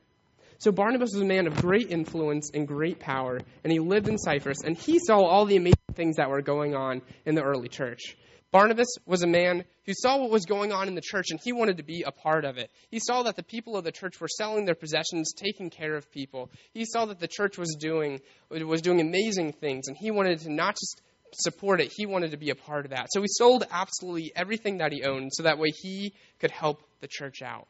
So 0.59 0.73
Barnabas 0.73 1.11
was 1.13 1.21
a 1.21 1.27
man 1.27 1.47
of 1.47 1.61
great 1.61 1.91
influence 1.91 2.51
and 2.55 2.67
great 2.67 2.99
power, 2.99 3.39
and 3.65 3.73
he 3.73 3.81
lived 3.81 4.09
in 4.09 4.17
Cyprus, 4.17 4.63
and 4.65 4.79
he 4.79 4.99
saw 4.99 5.19
all 5.19 5.45
the 5.45 5.57
amazing 5.57 5.75
things 5.95 6.17
that 6.17 6.31
were 6.31 6.41
going 6.43 6.75
on 6.75 7.03
in 7.27 7.35
the 7.35 7.43
early 7.43 7.69
church. 7.69 8.17
Barnabas 8.55 8.99
was 9.05 9.25
a 9.25 9.27
man 9.27 9.65
who 9.85 9.93
saw 9.93 10.17
what 10.17 10.31
was 10.31 10.47
going 10.47 10.71
on 10.71 10.87
in 10.87 10.95
the 10.95 11.01
church 11.01 11.33
and 11.33 11.41
he 11.43 11.53
wanted 11.53 11.79
to 11.79 11.83
be 11.83 12.05
a 12.07 12.13
part 12.13 12.45
of 12.45 12.57
it. 12.57 12.71
He 12.89 13.01
saw 13.01 13.25
that 13.25 13.35
the 13.35 13.43
people 13.43 13.77
of 13.77 13.83
the 13.83 13.91
church 13.91 14.21
were 14.21 14.29
selling 14.29 14.65
their 14.65 14.77
possessions, 14.77 15.33
taking 15.33 15.71
care 15.71 15.97
of 15.97 16.09
people. 16.13 16.53
He 16.73 16.85
saw 16.85 17.07
that 17.07 17.19
the 17.19 17.27
church 17.27 17.59
was 17.59 17.75
doing 17.81 18.21
was 18.51 18.81
doing 18.81 19.01
amazing 19.01 19.55
things 19.55 19.89
and 19.89 19.97
he 19.97 20.13
wanted 20.13 20.39
to 20.43 20.53
not 20.53 20.77
just 20.77 21.03
support 21.33 21.81
it, 21.81 21.93
he 21.97 22.07
wanted 22.07 22.31
to 22.31 22.37
be 22.37 22.51
a 22.51 22.55
part 22.55 22.85
of 22.85 22.93
that. 22.93 23.09
So 23.11 23.23
he 23.23 23.27
sold 23.29 23.67
absolutely 23.73 24.31
everything 24.37 24.79
that 24.79 24.93
he 24.93 25.03
owned 25.03 25.33
so 25.35 25.43
that 25.43 25.59
way 25.59 25.71
he 25.71 26.15
could 26.39 26.53
help 26.53 26.81
the 27.01 27.09
church 27.09 27.43
out. 27.43 27.67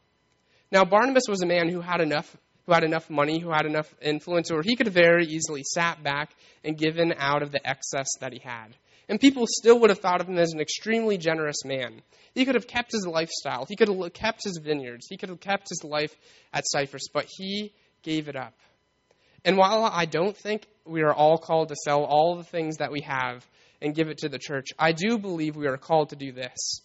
Now 0.71 0.85
Barnabas 0.85 1.23
was 1.27 1.41
a 1.41 1.47
man 1.47 1.67
who 1.67 1.81
had 1.81 1.99
enough 1.99 2.37
who 2.67 2.73
had 2.73 2.83
enough 2.83 3.09
money, 3.09 3.39
who 3.39 3.49
had 3.49 3.65
enough 3.65 3.91
influence, 4.03 4.51
or 4.51 4.61
he 4.61 4.75
could 4.75 4.85
have 4.85 4.93
very 4.93 5.25
easily 5.25 5.63
sat 5.63 6.03
back 6.03 6.29
and 6.63 6.77
given 6.77 7.11
out 7.17 7.41
of 7.41 7.51
the 7.51 7.67
excess 7.67 8.07
that 8.19 8.33
he 8.33 8.39
had. 8.39 8.75
And 9.07 9.19
people 9.19 9.45
still 9.47 9.79
would 9.79 9.91
have 9.91 9.99
thought 9.99 10.21
of 10.21 10.27
him 10.27 10.37
as 10.37 10.53
an 10.53 10.59
extremely 10.59 11.17
generous 11.17 11.63
man. 11.63 12.01
He 12.33 12.45
could 12.45 12.55
have 12.55 12.67
kept 12.67 12.91
his 12.91 13.05
lifestyle. 13.05 13.65
He 13.65 13.75
could 13.75 13.87
have 13.87 14.13
kept 14.13 14.43
his 14.43 14.59
vineyards. 14.61 15.07
He 15.09 15.17
could 15.17 15.29
have 15.29 15.39
kept 15.39 15.69
his 15.69 15.83
life 15.83 16.15
at 16.53 16.63
Cyprus, 16.65 17.07
but 17.13 17.27
he 17.29 17.71
gave 18.01 18.27
it 18.27 18.35
up. 18.35 18.53
And 19.43 19.57
while 19.57 19.83
I 19.83 20.05
don't 20.05 20.35
think 20.35 20.65
we 20.85 21.03
are 21.03 21.13
all 21.13 21.37
called 21.37 21.69
to 21.69 21.75
sell 21.75 22.03
all 22.03 22.35
the 22.35 22.43
things 22.43 22.77
that 22.77 22.91
we 22.91 23.01
have 23.01 23.45
and 23.81 23.93
give 23.93 24.09
it 24.09 24.19
to 24.19 24.29
the 24.29 24.39
church, 24.39 24.69
I 24.79 24.91
do 24.91 25.19
believe 25.19 25.55
we 25.55 25.67
are 25.67 25.77
called 25.77 26.09
to 26.09 26.15
do 26.15 26.31
this. 26.31 26.81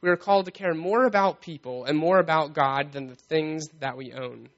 We 0.00 0.08
are 0.08 0.16
called 0.16 0.46
to 0.46 0.50
care 0.50 0.74
more 0.74 1.04
about 1.04 1.40
people 1.40 1.84
and 1.84 1.96
more 1.96 2.18
about 2.18 2.54
God 2.54 2.92
than 2.92 3.06
the 3.06 3.14
things 3.14 3.68
that 3.78 3.96
we 3.96 4.12
own. 4.12 4.48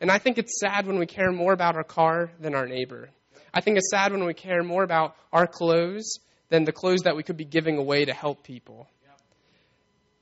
And 0.00 0.10
I 0.10 0.18
think 0.18 0.38
it's 0.38 0.60
sad 0.60 0.86
when 0.86 0.98
we 0.98 1.06
care 1.06 1.32
more 1.32 1.52
about 1.52 1.74
our 1.74 1.84
car 1.84 2.30
than 2.38 2.54
our 2.54 2.66
neighbor. 2.66 3.08
I 3.56 3.62
think 3.62 3.78
it's 3.78 3.88
sad 3.90 4.12
when 4.12 4.26
we 4.26 4.34
care 4.34 4.62
more 4.62 4.82
about 4.82 5.16
our 5.32 5.46
clothes 5.46 6.18
than 6.50 6.64
the 6.64 6.72
clothes 6.72 7.04
that 7.04 7.16
we 7.16 7.22
could 7.22 7.38
be 7.38 7.46
giving 7.46 7.78
away 7.78 8.04
to 8.04 8.12
help 8.12 8.42
people. 8.42 8.86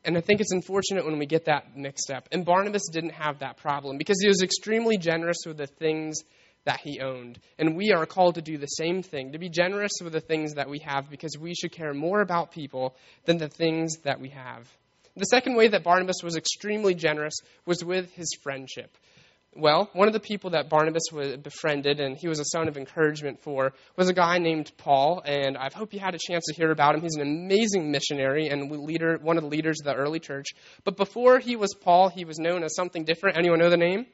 And 0.04 0.16
I 0.16 0.20
think 0.20 0.40
it's 0.40 0.52
unfortunate 0.52 1.04
when 1.04 1.18
we 1.18 1.26
get 1.26 1.46
that 1.46 1.76
mixed 1.76 2.12
up. 2.12 2.28
And 2.30 2.44
Barnabas 2.44 2.88
didn't 2.92 3.14
have 3.14 3.40
that 3.40 3.56
problem 3.56 3.98
because 3.98 4.20
he 4.20 4.28
was 4.28 4.42
extremely 4.42 4.98
generous 4.98 5.38
with 5.44 5.56
the 5.56 5.66
things 5.66 6.20
that 6.64 6.78
he 6.84 7.00
owned. 7.00 7.40
And 7.58 7.76
we 7.76 7.90
are 7.90 8.06
called 8.06 8.36
to 8.36 8.42
do 8.42 8.56
the 8.56 8.66
same 8.66 9.02
thing, 9.02 9.32
to 9.32 9.38
be 9.38 9.48
generous 9.48 9.92
with 10.00 10.12
the 10.12 10.20
things 10.20 10.54
that 10.54 10.70
we 10.70 10.78
have 10.86 11.10
because 11.10 11.36
we 11.36 11.54
should 11.54 11.72
care 11.72 11.92
more 11.92 12.20
about 12.20 12.52
people 12.52 12.94
than 13.24 13.38
the 13.38 13.48
things 13.48 13.96
that 14.04 14.20
we 14.20 14.28
have. 14.28 14.68
The 15.16 15.24
second 15.24 15.56
way 15.56 15.66
that 15.68 15.82
Barnabas 15.82 16.22
was 16.22 16.36
extremely 16.36 16.94
generous 16.94 17.34
was 17.66 17.84
with 17.84 18.12
his 18.12 18.28
friendship. 18.44 18.96
Well, 19.56 19.88
one 19.92 20.08
of 20.08 20.14
the 20.14 20.20
people 20.20 20.50
that 20.50 20.68
Barnabas 20.68 21.04
befriended 21.10 22.00
and 22.00 22.16
he 22.16 22.26
was 22.26 22.40
a 22.40 22.44
son 22.44 22.66
of 22.66 22.76
encouragement 22.76 23.40
for 23.40 23.72
was 23.96 24.08
a 24.08 24.12
guy 24.12 24.38
named 24.38 24.72
Paul, 24.78 25.22
and 25.24 25.56
I 25.56 25.70
hope 25.72 25.92
you 25.94 26.00
had 26.00 26.14
a 26.14 26.18
chance 26.18 26.44
to 26.46 26.54
hear 26.54 26.72
about 26.72 26.96
him. 26.96 27.02
He's 27.02 27.14
an 27.14 27.22
amazing 27.22 27.92
missionary 27.92 28.48
and 28.48 28.68
leader, 28.70 29.16
one 29.22 29.36
of 29.36 29.44
the 29.44 29.48
leaders 29.48 29.78
of 29.80 29.84
the 29.84 29.94
early 29.94 30.18
church. 30.18 30.48
But 30.82 30.96
before 30.96 31.38
he 31.38 31.54
was 31.54 31.72
Paul, 31.74 32.08
he 32.08 32.24
was 32.24 32.38
known 32.38 32.64
as 32.64 32.74
something 32.74 33.04
different. 33.04 33.36
Anyone 33.36 33.60
know 33.60 33.70
the 33.70 33.76
name? 33.76 34.06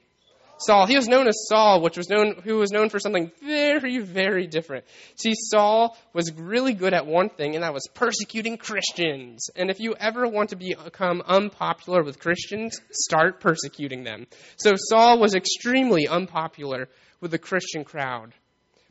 Saul. 0.60 0.86
He 0.86 0.96
was 0.96 1.08
known 1.08 1.26
as 1.26 1.46
Saul, 1.48 1.80
which 1.80 1.96
was 1.96 2.08
known 2.08 2.40
who 2.44 2.56
was 2.56 2.70
known 2.70 2.90
for 2.90 2.98
something 2.98 3.30
very, 3.42 3.98
very 3.98 4.46
different. 4.46 4.84
See, 5.16 5.32
Saul 5.34 5.96
was 6.12 6.32
really 6.32 6.74
good 6.74 6.94
at 6.94 7.06
one 7.06 7.30
thing, 7.30 7.54
and 7.54 7.64
that 7.64 7.74
was 7.74 7.88
persecuting 7.94 8.56
Christians. 8.56 9.48
And 9.56 9.70
if 9.70 9.80
you 9.80 9.94
ever 9.98 10.28
want 10.28 10.50
to 10.50 10.56
become 10.56 11.22
unpopular 11.26 12.02
with 12.02 12.20
Christians, 12.20 12.80
start 12.92 13.40
persecuting 13.40 14.04
them. 14.04 14.26
So 14.56 14.72
Saul 14.76 15.18
was 15.18 15.34
extremely 15.34 16.06
unpopular 16.06 16.88
with 17.20 17.30
the 17.30 17.38
Christian 17.38 17.84
crowd. 17.84 18.34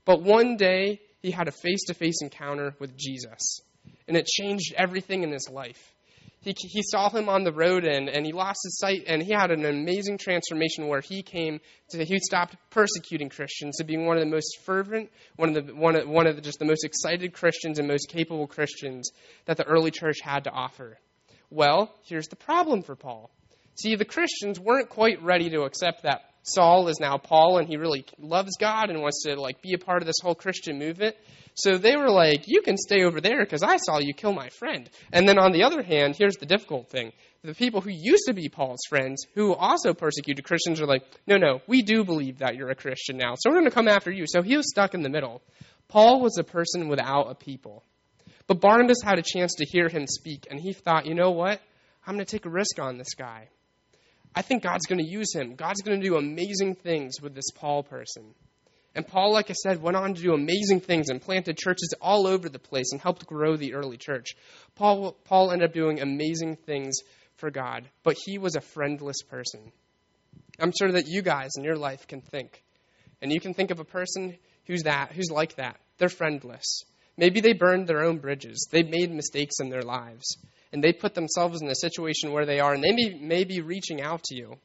But 0.06 0.24
one 0.24 0.58
day 0.58 1.02
he 1.22 1.32
had 1.32 1.48
a 1.48 1.52
face 1.52 1.86
to 1.88 1.94
face 1.94 2.22
encounter 2.22 2.76
with 2.80 2.98
Jesus, 2.98 3.62
and 4.08 4.18
it 4.18 4.26
changed 4.26 4.74
everything 4.76 5.24
in 5.24 5.32
his 5.32 5.50
life. 5.50 5.94
He, 6.42 6.56
he 6.58 6.82
saw 6.82 7.10
him 7.10 7.28
on 7.28 7.44
the 7.44 7.52
road 7.52 7.84
and, 7.84 8.08
and 8.08 8.26
he 8.26 8.32
lost 8.32 8.60
his 8.64 8.78
sight 8.78 9.04
and 9.08 9.22
he 9.22 9.34
had 9.34 9.52
an 9.52 9.66
amazing 9.66 10.18
transformation 10.18 10.88
where 10.88 11.02
he 11.02 11.22
came 11.22 11.60
to 11.90 12.04
he 12.04 12.20
stopped 12.20 12.56
persecuting 12.70 13.30
christians 13.30 13.78
to 13.78 13.84
being 13.84 14.06
one 14.06 14.18
of 14.18 14.24
the 14.24 14.30
most 14.30 14.60
fervent 14.64 15.10
one 15.36 15.56
of 15.56 15.68
the 15.68 15.76
one 15.76 15.96
of, 15.96 16.08
one 16.08 16.28
of 16.28 16.36
the, 16.36 16.42
just 16.42 16.60
the 16.60 16.66
most 16.66 16.86
excited 16.86 17.34
christians 17.34 17.78
and 17.78 17.88
most 17.88 18.10
capable 18.10 18.48
christians 18.48 19.12
that 19.46 19.58
the 19.58 19.66
early 19.66 19.92
church 19.92 20.18
had 20.22 20.46
to 20.46 20.52
offer. 20.52 20.98
Well 21.50 21.94
here's 22.06 22.28
the 22.28 22.36
problem 22.36 22.84
for 22.84 22.96
paul. 22.96 23.32
See 23.76 23.96
the 23.96 24.06
christians 24.06 24.60
weren't 24.60 24.90
quite 24.90 25.22
ready 25.22 25.50
to 25.50 25.64
accept 25.64 26.04
that 26.04 26.22
saul 26.44 26.88
is 26.88 27.00
now 27.00 27.18
paul 27.18 27.58
and 27.58 27.68
he 27.68 27.78
really 27.78 28.06
loves 28.18 28.58
god 28.60 28.90
and 28.90 29.02
wants 29.02 29.24
to 29.24 29.40
like 29.40 29.62
be 29.62 29.74
a 29.74 29.78
part 29.78 30.02
of 30.02 30.08
this 30.08 30.20
whole 30.22 30.36
christian 30.36 30.80
movement 30.80 31.16
so 31.60 31.78
they 31.78 31.98
were 31.98 32.10
like, 32.10 32.48
You 32.48 32.62
can 32.62 32.78
stay 32.78 33.04
over 33.04 33.20
there 33.20 33.44
because 33.44 33.64
I 33.64 33.78
saw 33.78 34.00
you 34.00 34.14
kill 34.14 34.32
my 34.32 34.50
friend. 34.50 34.90
And 35.12 35.28
then 35.28 35.38
on 35.38 35.52
the 35.52 35.64
other 35.64 35.84
hand, 35.84 36.16
here's 36.18 36.38
the 36.38 36.46
difficult 36.46 36.90
thing 36.90 37.12
the 37.44 37.54
people 37.54 37.82
who 37.82 37.92
used 37.92 38.26
to 38.28 38.34
be 38.34 38.50
Paul's 38.50 38.86
friends, 38.88 39.26
who 39.36 39.54
also 39.54 39.94
persecuted 39.94 40.46
Christians, 40.46 40.80
are 40.80 40.86
like, 40.86 41.04
No, 41.28 41.38
no, 41.38 41.62
we 41.68 41.82
do 41.82 42.06
believe 42.06 42.40
that 42.40 42.56
you're 42.56 42.70
a 42.70 42.76
Christian 42.76 43.18
now. 43.18 43.36
So 43.38 43.50
we're 43.50 43.58
going 43.58 43.66
to 43.66 43.72
come 43.72 43.90
after 43.90 44.12
you. 44.12 44.26
So 44.26 44.42
he 44.42 44.56
was 44.56 44.70
stuck 44.70 44.94
in 44.94 45.02
the 45.02 45.10
middle. 45.10 45.42
Paul 45.90 46.22
was 46.22 46.38
a 46.38 46.44
person 46.44 46.88
without 46.88 47.30
a 47.30 47.36
people. 47.36 47.84
But 48.48 48.62
Barnabas 48.62 49.02
had 49.04 49.20
a 49.20 49.24
chance 49.24 49.56
to 49.56 49.66
hear 49.66 49.90
him 49.90 50.08
speak, 50.08 50.48
and 50.50 50.60
he 50.60 50.72
thought, 50.72 51.06
You 51.06 51.14
know 51.14 51.32
what? 51.32 51.62
I'm 52.08 52.16
going 52.16 52.26
to 52.26 52.32
take 52.32 52.46
a 52.46 52.50
risk 52.50 52.80
on 52.80 52.98
this 52.98 53.16
guy. 53.16 53.50
I 54.36 54.42
think 54.42 54.64
God's 54.64 54.86
going 54.86 55.00
to 55.00 55.10
use 55.10 55.34
him. 55.34 55.56
God's 55.56 55.82
going 55.82 56.00
to 56.00 56.08
do 56.08 56.18
amazing 56.18 56.76
things 56.76 57.22
with 57.22 57.34
this 57.34 57.52
Paul 57.56 57.84
person. 57.84 58.24
And 58.96 59.08
Paul, 59.08 59.34
like 59.34 59.50
I 59.50 59.54
said, 59.54 59.82
went 59.82 59.98
on 59.98 60.14
to 60.14 60.22
do 60.22 60.34
amazing 60.34 60.82
things 60.82 61.10
and 61.10 61.22
planted 61.22 61.58
churches 61.58 61.94
all 62.02 62.28
over 62.28 62.50
the 62.50 62.60
place 62.60 62.92
and 62.92 63.00
helped 63.00 63.26
grow 63.26 63.56
the 63.56 63.74
early 63.76 63.98
church. 63.98 64.30
Paul, 64.76 65.16
Paul 65.26 65.52
ended 65.52 65.70
up 65.70 65.74
doing 65.74 66.02
amazing 66.02 66.56
things 66.56 66.98
for 67.38 67.52
God, 67.52 67.88
but 68.04 68.18
he 68.26 68.38
was 68.38 68.56
a 68.56 68.62
friendless 68.62 69.22
person. 69.22 69.72
I'm 70.60 70.74
sure 70.78 70.92
that 70.92 71.08
you 71.08 71.22
guys 71.22 71.52
in 71.58 71.64
your 71.64 71.78
life 71.78 72.08
can 72.08 72.22
think. 72.22 72.64
And 73.22 73.32
you 73.32 73.40
can 73.40 73.54
think 73.54 73.72
of 73.72 73.80
a 73.80 73.86
person 73.86 74.38
who's 74.66 74.84
that, 74.84 75.12
who's 75.14 75.32
like 75.32 75.56
that. 75.56 75.78
They're 75.98 76.10
friendless. 76.10 76.84
Maybe 77.18 77.42
they 77.42 77.54
burned 77.54 77.88
their 77.88 78.04
own 78.04 78.18
bridges. 78.18 78.68
They 78.72 78.84
made 78.84 79.12
mistakes 79.12 79.56
in 79.60 79.70
their 79.70 79.82
lives. 79.82 80.38
And 80.72 80.84
they 80.84 80.94
put 80.94 81.16
themselves 81.16 81.62
in 81.62 81.68
a 81.68 81.76
situation 81.76 82.32
where 82.32 82.46
they 82.46 82.60
are, 82.60 82.74
and 82.74 82.84
they 82.84 82.92
may, 82.92 83.18
may 83.20 83.44
be 83.44 83.62
reaching 83.62 84.02
out 84.02 84.24
to 84.26 84.36
you. 84.36 84.56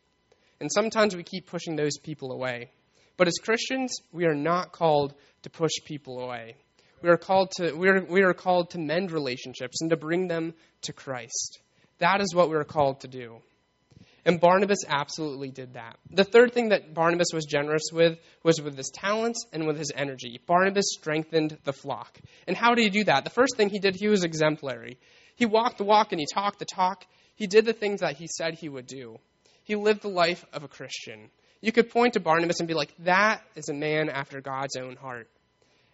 And 0.60 0.70
sometimes 0.70 1.16
we 1.16 1.22
keep 1.22 1.46
pushing 1.46 1.76
those 1.76 1.98
people 1.98 2.32
away. 2.32 2.70
But 3.16 3.28
as 3.28 3.34
Christians, 3.42 3.96
we 4.12 4.26
are 4.26 4.34
not 4.34 4.72
called 4.72 5.14
to 5.42 5.50
push 5.50 5.72
people 5.84 6.20
away. 6.20 6.56
We 7.02 7.10
are 7.10 7.16
called 7.16 7.50
to 7.58 7.72
we 7.72 7.88
are, 7.88 8.02
we 8.02 8.22
are 8.22 8.32
called 8.32 8.70
to 8.70 8.78
mend 8.78 9.12
relationships 9.12 9.82
and 9.82 9.90
to 9.90 9.96
bring 9.96 10.26
them 10.26 10.54
to 10.82 10.92
Christ. 10.92 11.60
That 11.98 12.20
is 12.20 12.34
what 12.34 12.48
we 12.48 12.56
are 12.56 12.64
called 12.64 13.00
to 13.00 13.08
do. 13.08 13.42
And 14.24 14.40
Barnabas 14.40 14.84
absolutely 14.88 15.50
did 15.50 15.74
that. 15.74 15.98
The 16.10 16.24
third 16.24 16.54
thing 16.54 16.70
that 16.70 16.94
Barnabas 16.94 17.28
was 17.34 17.44
generous 17.44 17.90
with 17.92 18.18
was 18.42 18.60
with 18.60 18.76
his 18.76 18.88
talents 18.88 19.44
and 19.52 19.66
with 19.66 19.76
his 19.76 19.92
energy. 19.94 20.40
Barnabas 20.46 20.94
strengthened 20.94 21.58
the 21.64 21.74
flock. 21.74 22.18
And 22.48 22.56
how 22.56 22.74
did 22.74 22.84
he 22.84 22.90
do 22.90 23.04
that? 23.04 23.24
The 23.24 23.30
first 23.30 23.56
thing 23.56 23.68
he 23.68 23.80
did, 23.80 23.96
he 23.96 24.08
was 24.08 24.24
exemplary. 24.24 24.98
He 25.36 25.46
walked 25.46 25.78
the 25.78 25.84
walk 25.84 26.12
and 26.12 26.20
he 26.20 26.26
talked 26.32 26.58
the 26.58 26.64
talk. 26.64 27.04
He 27.34 27.46
did 27.46 27.64
the 27.64 27.72
things 27.72 28.00
that 28.00 28.16
he 28.16 28.26
said 28.26 28.54
he 28.54 28.68
would 28.68 28.86
do. 28.86 29.18
He 29.64 29.76
lived 29.76 30.02
the 30.02 30.08
life 30.08 30.44
of 30.52 30.62
a 30.62 30.68
Christian. 30.68 31.30
You 31.60 31.72
could 31.72 31.90
point 31.90 32.14
to 32.14 32.20
Barnabas 32.20 32.60
and 32.60 32.68
be 32.68 32.74
like, 32.74 32.94
that 33.00 33.42
is 33.56 33.68
a 33.68 33.74
man 33.74 34.10
after 34.10 34.40
God's 34.40 34.76
own 34.76 34.96
heart. 34.96 35.28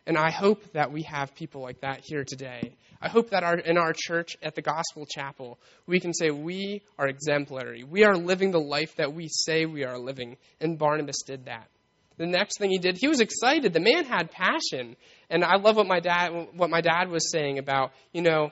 And 0.07 0.19
I 0.19 0.31
hope 0.31 0.73
that 0.73 0.91
we 0.91 1.03
have 1.03 1.35
people 1.35 1.63
like 1.63 1.83
that 1.83 2.01
here 2.03 2.25
today. 2.25 2.73
I 3.01 3.09
hope 3.09 3.31
that 3.31 3.45
our, 3.45 3.57
in 3.57 3.79
our 3.79 3.95
church 3.97 4.37
at 4.43 4.55
the 4.55 4.63
Gospel 4.63 5.07
Chapel, 5.07 5.59
we 5.87 6.01
can 6.01 6.13
say 6.13 6.31
we 6.31 6.83
are 6.99 7.07
exemplary. 7.07 7.85
We 7.85 8.05
are 8.05 8.17
living 8.17 8.51
the 8.51 8.61
life 8.61 8.97
that 8.97 9.15
we 9.15 9.29
say 9.29 9.67
we 9.67 9.85
are 9.85 9.99
living. 9.99 10.37
And 10.61 10.79
Barnabas 10.79 11.23
did 11.25 11.45
that. 11.45 11.69
The 12.17 12.27
next 12.27 12.59
thing 12.59 12.71
he 12.71 12.79
did, 12.79 12.99
he 12.99 13.09
was 13.09 13.21
excited. 13.21 13.73
The 13.73 13.81
man 13.81 14.05
had 14.05 14.31
passion. 14.31 14.97
And 15.31 15.43
I 15.43 15.57
love 15.57 15.77
what 15.77 15.87
my 15.87 16.01
dad 16.01 16.49
what 16.55 16.69
my 16.69 16.83
dad 16.83 17.09
was 17.09 17.31
saying 17.31 17.59
about, 17.59 17.93
you 18.13 18.21
know, 18.21 18.51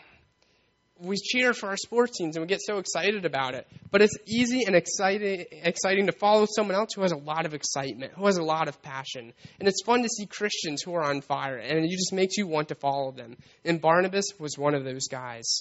we 1.01 1.17
cheer 1.17 1.53
for 1.53 1.69
our 1.69 1.77
sports 1.77 2.19
teams 2.19 2.37
and 2.37 2.43
we 2.43 2.49
get 2.49 2.61
so 2.63 2.79
excited 2.79 3.25
about 3.25 3.55
it. 3.55 3.67
But 3.91 4.03
it's 4.03 4.17
easy 4.27 4.65
and 4.65 4.75
exciting, 4.75 5.47
exciting 5.51 6.07
to 6.07 6.13
follow 6.13 6.47
someone 6.49 6.75
else 6.75 6.91
who 6.95 7.03
has 7.03 7.13
a 7.13 7.17
lot 7.17 7.47
of 7.47 7.55
excitement, 7.55 8.13
who 8.17 8.27
has 8.27 8.37
a 8.37 8.43
lot 8.43 8.69
of 8.69 8.83
passion. 8.83 9.33
And 9.59 9.69
it's 9.69 9.83
fun 9.85 10.03
to 10.03 10.09
see 10.09 10.27
Christians 10.27 10.83
who 10.83 10.95
are 10.95 11.05
on 11.05 11.21
fire, 11.21 11.57
and 11.57 11.85
it 11.85 11.91
just 11.91 12.13
makes 12.13 12.37
you 12.37 12.47
want 12.47 12.69
to 12.69 12.75
follow 12.75 13.13
them. 13.13 13.37
And 13.65 13.81
Barnabas 13.81 14.27
was 14.39 14.59
one 14.59 14.75
of 14.75 14.85
those 14.85 15.09
guys. 15.09 15.61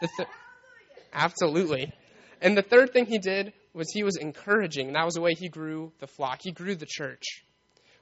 Th- 0.00 0.28
absolutely. 1.12 1.92
And 2.40 2.56
the 2.56 2.62
third 2.62 2.92
thing 2.92 3.06
he 3.06 3.18
did 3.18 3.52
was 3.72 3.90
he 3.90 4.04
was 4.04 4.16
encouraging, 4.16 4.88
and 4.88 4.96
that 4.96 5.04
was 5.04 5.14
the 5.14 5.20
way 5.20 5.32
he 5.34 5.48
grew 5.48 5.92
the 6.00 6.06
flock. 6.06 6.40
He 6.42 6.52
grew 6.52 6.74
the 6.74 6.86
church. 6.88 7.44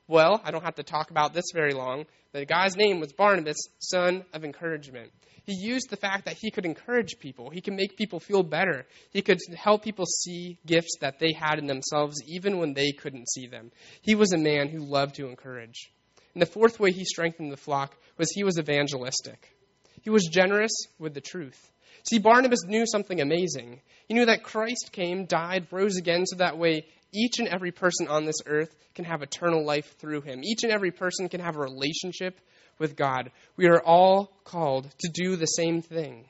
Well, 0.06 0.40
I 0.44 0.50
don't 0.50 0.64
have 0.64 0.74
to 0.74 0.82
talk 0.82 1.10
about 1.10 1.32
this 1.32 1.46
very 1.54 1.72
long. 1.72 2.04
The 2.32 2.44
guy's 2.44 2.76
name 2.76 3.00
was 3.00 3.12
Barnabas, 3.12 3.56
son 3.78 4.24
of 4.32 4.44
encouragement. 4.44 5.12
He 5.44 5.54
used 5.54 5.90
the 5.90 5.96
fact 5.96 6.24
that 6.24 6.38
he 6.40 6.50
could 6.50 6.64
encourage 6.64 7.18
people. 7.18 7.50
He 7.50 7.60
could 7.60 7.74
make 7.74 7.96
people 7.96 8.18
feel 8.18 8.42
better. 8.42 8.86
He 9.10 9.20
could 9.20 9.40
help 9.54 9.82
people 9.82 10.06
see 10.06 10.58
gifts 10.66 10.96
that 11.00 11.18
they 11.18 11.32
had 11.32 11.58
in 11.58 11.66
themselves 11.66 12.16
even 12.26 12.58
when 12.58 12.72
they 12.72 12.92
couldn't 12.92 13.28
see 13.28 13.46
them. 13.46 13.70
He 14.00 14.14
was 14.14 14.32
a 14.32 14.38
man 14.38 14.68
who 14.68 14.78
loved 14.78 15.16
to 15.16 15.28
encourage. 15.28 15.90
And 16.32 16.40
the 16.40 16.46
fourth 16.46 16.80
way 16.80 16.92
he 16.92 17.04
strengthened 17.04 17.52
the 17.52 17.56
flock 17.56 17.94
was 18.16 18.30
he 18.30 18.42
was 18.42 18.58
evangelistic. 18.58 19.54
He 20.02 20.10
was 20.10 20.28
generous 20.30 20.72
with 20.98 21.14
the 21.14 21.20
truth. 21.20 21.70
See, 22.08 22.18
Barnabas 22.18 22.64
knew 22.66 22.86
something 22.86 23.20
amazing. 23.20 23.80
He 24.08 24.14
knew 24.14 24.26
that 24.26 24.42
Christ 24.42 24.90
came, 24.92 25.26
died, 25.26 25.66
rose 25.70 25.96
again, 25.96 26.26
so 26.26 26.36
that 26.36 26.58
way 26.58 26.86
each 27.14 27.38
and 27.38 27.48
every 27.48 27.70
person 27.70 28.08
on 28.08 28.24
this 28.24 28.42
earth 28.46 28.74
can 28.94 29.04
have 29.04 29.22
eternal 29.22 29.64
life 29.64 29.96
through 29.98 30.22
him. 30.22 30.42
Each 30.42 30.64
and 30.64 30.72
every 30.72 30.90
person 30.90 31.28
can 31.28 31.40
have 31.40 31.56
a 31.56 31.60
relationship 31.60 32.38
with 32.78 32.96
God. 32.96 33.30
We 33.56 33.66
are 33.68 33.80
all 33.80 34.32
called 34.44 34.90
to 35.00 35.10
do 35.12 35.36
the 35.36 35.46
same 35.46 35.82
thing. 35.82 36.26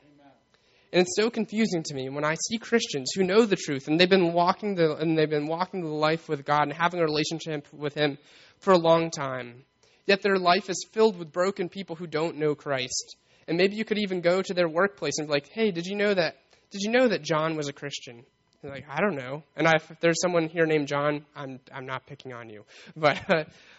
And 0.95 1.01
it's 1.01 1.15
so 1.17 1.29
confusing 1.29 1.83
to 1.83 1.93
me 1.93 2.07
when 2.07 2.23
I 2.23 2.35
see 2.35 2.57
Christians 2.57 3.11
who 3.13 3.23
know 3.25 3.45
the 3.45 3.57
truth 3.57 3.89
and 3.89 3.99
they've 3.99 4.09
been 4.09 4.31
walking 4.31 4.75
the 4.75 4.95
and 4.95 5.17
they've 5.17 5.29
been 5.29 5.47
walking 5.47 5.81
the 5.81 5.89
life 5.89 6.29
with 6.29 6.45
God 6.45 6.63
and 6.63 6.73
having 6.73 7.01
a 7.01 7.03
relationship 7.03 7.67
with 7.73 7.93
Him 7.95 8.17
for 8.59 8.71
a 8.71 8.77
long 8.77 9.11
time. 9.11 9.65
Yet 10.05 10.21
their 10.21 10.37
life 10.37 10.69
is 10.69 10.87
filled 10.93 11.19
with 11.19 11.33
broken 11.33 11.67
people 11.67 11.97
who 11.97 12.07
don't 12.07 12.37
know 12.37 12.55
Christ. 12.55 13.17
And 13.45 13.57
maybe 13.57 13.75
you 13.75 13.83
could 13.83 13.97
even 13.97 14.21
go 14.21 14.41
to 14.41 14.53
their 14.53 14.69
workplace 14.69 15.15
and 15.17 15.27
be 15.27 15.33
like, 15.33 15.49
"Hey, 15.49 15.71
did 15.71 15.85
you 15.85 15.95
know 15.95 16.13
that? 16.13 16.37
Did 16.71 16.81
you 16.81 16.91
know 16.91 17.09
that 17.09 17.21
John 17.21 17.57
was 17.57 17.67
a 17.67 17.73
Christian?" 17.73 18.25
And 18.61 18.71
like, 18.71 18.85
"I 18.89 19.01
don't 19.01 19.15
know." 19.15 19.43
And 19.57 19.67
if 19.67 19.99
there's 19.99 20.21
someone 20.21 20.47
here 20.47 20.65
named 20.65 20.87
John, 20.87 21.25
I'm 21.35 21.59
I'm 21.73 21.85
not 21.85 22.05
picking 22.05 22.31
on 22.31 22.49
you, 22.49 22.63
but 22.95 23.19
uh, 23.29 23.43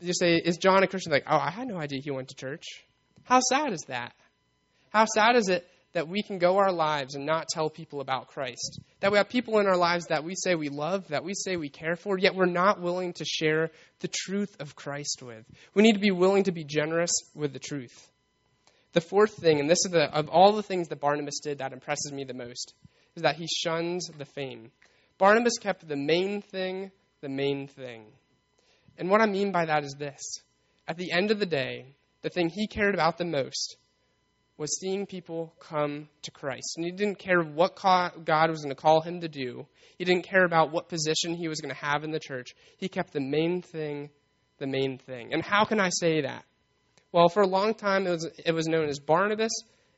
you 0.00 0.12
say, 0.14 0.36
Is 0.36 0.58
John 0.58 0.82
a 0.82 0.86
Christian? 0.86 1.12
Like, 1.12 1.24
oh, 1.26 1.36
I 1.36 1.50
had 1.50 1.68
no 1.68 1.78
idea 1.78 2.00
he 2.02 2.10
went 2.10 2.28
to 2.28 2.34
church. 2.34 2.64
How 3.24 3.40
sad 3.40 3.72
is 3.72 3.84
that? 3.88 4.12
How 4.90 5.04
sad 5.04 5.36
is 5.36 5.48
it 5.48 5.66
that 5.92 6.08
we 6.08 6.22
can 6.22 6.38
go 6.38 6.58
our 6.58 6.72
lives 6.72 7.14
and 7.14 7.26
not 7.26 7.48
tell 7.48 7.70
people 7.70 8.00
about 8.00 8.28
Christ? 8.28 8.80
That 9.00 9.12
we 9.12 9.18
have 9.18 9.28
people 9.28 9.58
in 9.58 9.66
our 9.66 9.76
lives 9.76 10.06
that 10.06 10.24
we 10.24 10.34
say 10.36 10.54
we 10.54 10.68
love, 10.68 11.08
that 11.08 11.24
we 11.24 11.34
say 11.34 11.56
we 11.56 11.68
care 11.68 11.96
for, 11.96 12.18
yet 12.18 12.34
we're 12.34 12.46
not 12.46 12.80
willing 12.80 13.12
to 13.14 13.24
share 13.24 13.70
the 14.00 14.08
truth 14.08 14.56
of 14.60 14.74
Christ 14.74 15.22
with. 15.22 15.44
We 15.74 15.82
need 15.82 15.94
to 15.94 16.00
be 16.00 16.10
willing 16.10 16.44
to 16.44 16.52
be 16.52 16.64
generous 16.64 17.12
with 17.34 17.52
the 17.52 17.58
truth. 17.58 18.08
The 18.92 19.00
fourth 19.00 19.34
thing, 19.34 19.60
and 19.60 19.70
this 19.70 19.84
is 19.84 19.92
the, 19.92 20.12
of 20.12 20.28
all 20.28 20.52
the 20.52 20.62
things 20.64 20.88
that 20.88 21.00
Barnabas 21.00 21.38
did 21.40 21.58
that 21.58 21.72
impresses 21.72 22.12
me 22.12 22.24
the 22.24 22.34
most, 22.34 22.74
is 23.14 23.22
that 23.22 23.36
he 23.36 23.46
shuns 23.46 24.10
the 24.18 24.24
fame. 24.24 24.72
Barnabas 25.18 25.58
kept 25.60 25.86
the 25.86 25.96
main 25.96 26.42
thing 26.42 26.90
the 27.20 27.28
main 27.28 27.66
thing. 27.66 28.04
And 29.00 29.10
what 29.10 29.20
I 29.20 29.26
mean 29.26 29.50
by 29.50 29.64
that 29.64 29.82
is 29.82 29.96
this 29.98 30.20
at 30.86 30.96
the 30.96 31.10
end 31.10 31.32
of 31.32 31.40
the 31.40 31.46
day, 31.46 31.86
the 32.22 32.30
thing 32.30 32.48
he 32.48 32.68
cared 32.68 32.94
about 32.94 33.18
the 33.18 33.24
most 33.24 33.76
was 34.56 34.78
seeing 34.78 35.06
people 35.06 35.54
come 35.58 36.08
to 36.22 36.30
Christ. 36.30 36.74
And 36.76 36.84
he 36.84 36.92
didn't 36.92 37.18
care 37.18 37.42
what 37.42 37.74
God 37.74 38.50
was 38.50 38.62
going 38.62 38.74
to 38.74 38.80
call 38.80 39.00
him 39.00 39.22
to 39.22 39.28
do, 39.28 39.66
he 39.98 40.04
didn't 40.04 40.28
care 40.28 40.44
about 40.44 40.70
what 40.70 40.88
position 40.88 41.34
he 41.34 41.48
was 41.48 41.60
going 41.60 41.74
to 41.74 41.80
have 41.80 42.04
in 42.04 42.12
the 42.12 42.20
church. 42.20 42.54
He 42.76 42.88
kept 42.88 43.12
the 43.12 43.20
main 43.20 43.62
thing 43.62 44.10
the 44.60 44.66
main 44.66 44.98
thing. 44.98 45.32
And 45.32 45.42
how 45.42 45.64
can 45.64 45.80
I 45.80 45.88
say 45.88 46.20
that? 46.20 46.44
Well, 47.12 47.28
for 47.28 47.42
a 47.42 47.46
long 47.46 47.74
time, 47.74 48.06
it 48.06 48.10
was, 48.10 48.28
it 48.44 48.52
was 48.52 48.68
known 48.68 48.88
as 48.88 49.00
Barnabas 49.00 49.50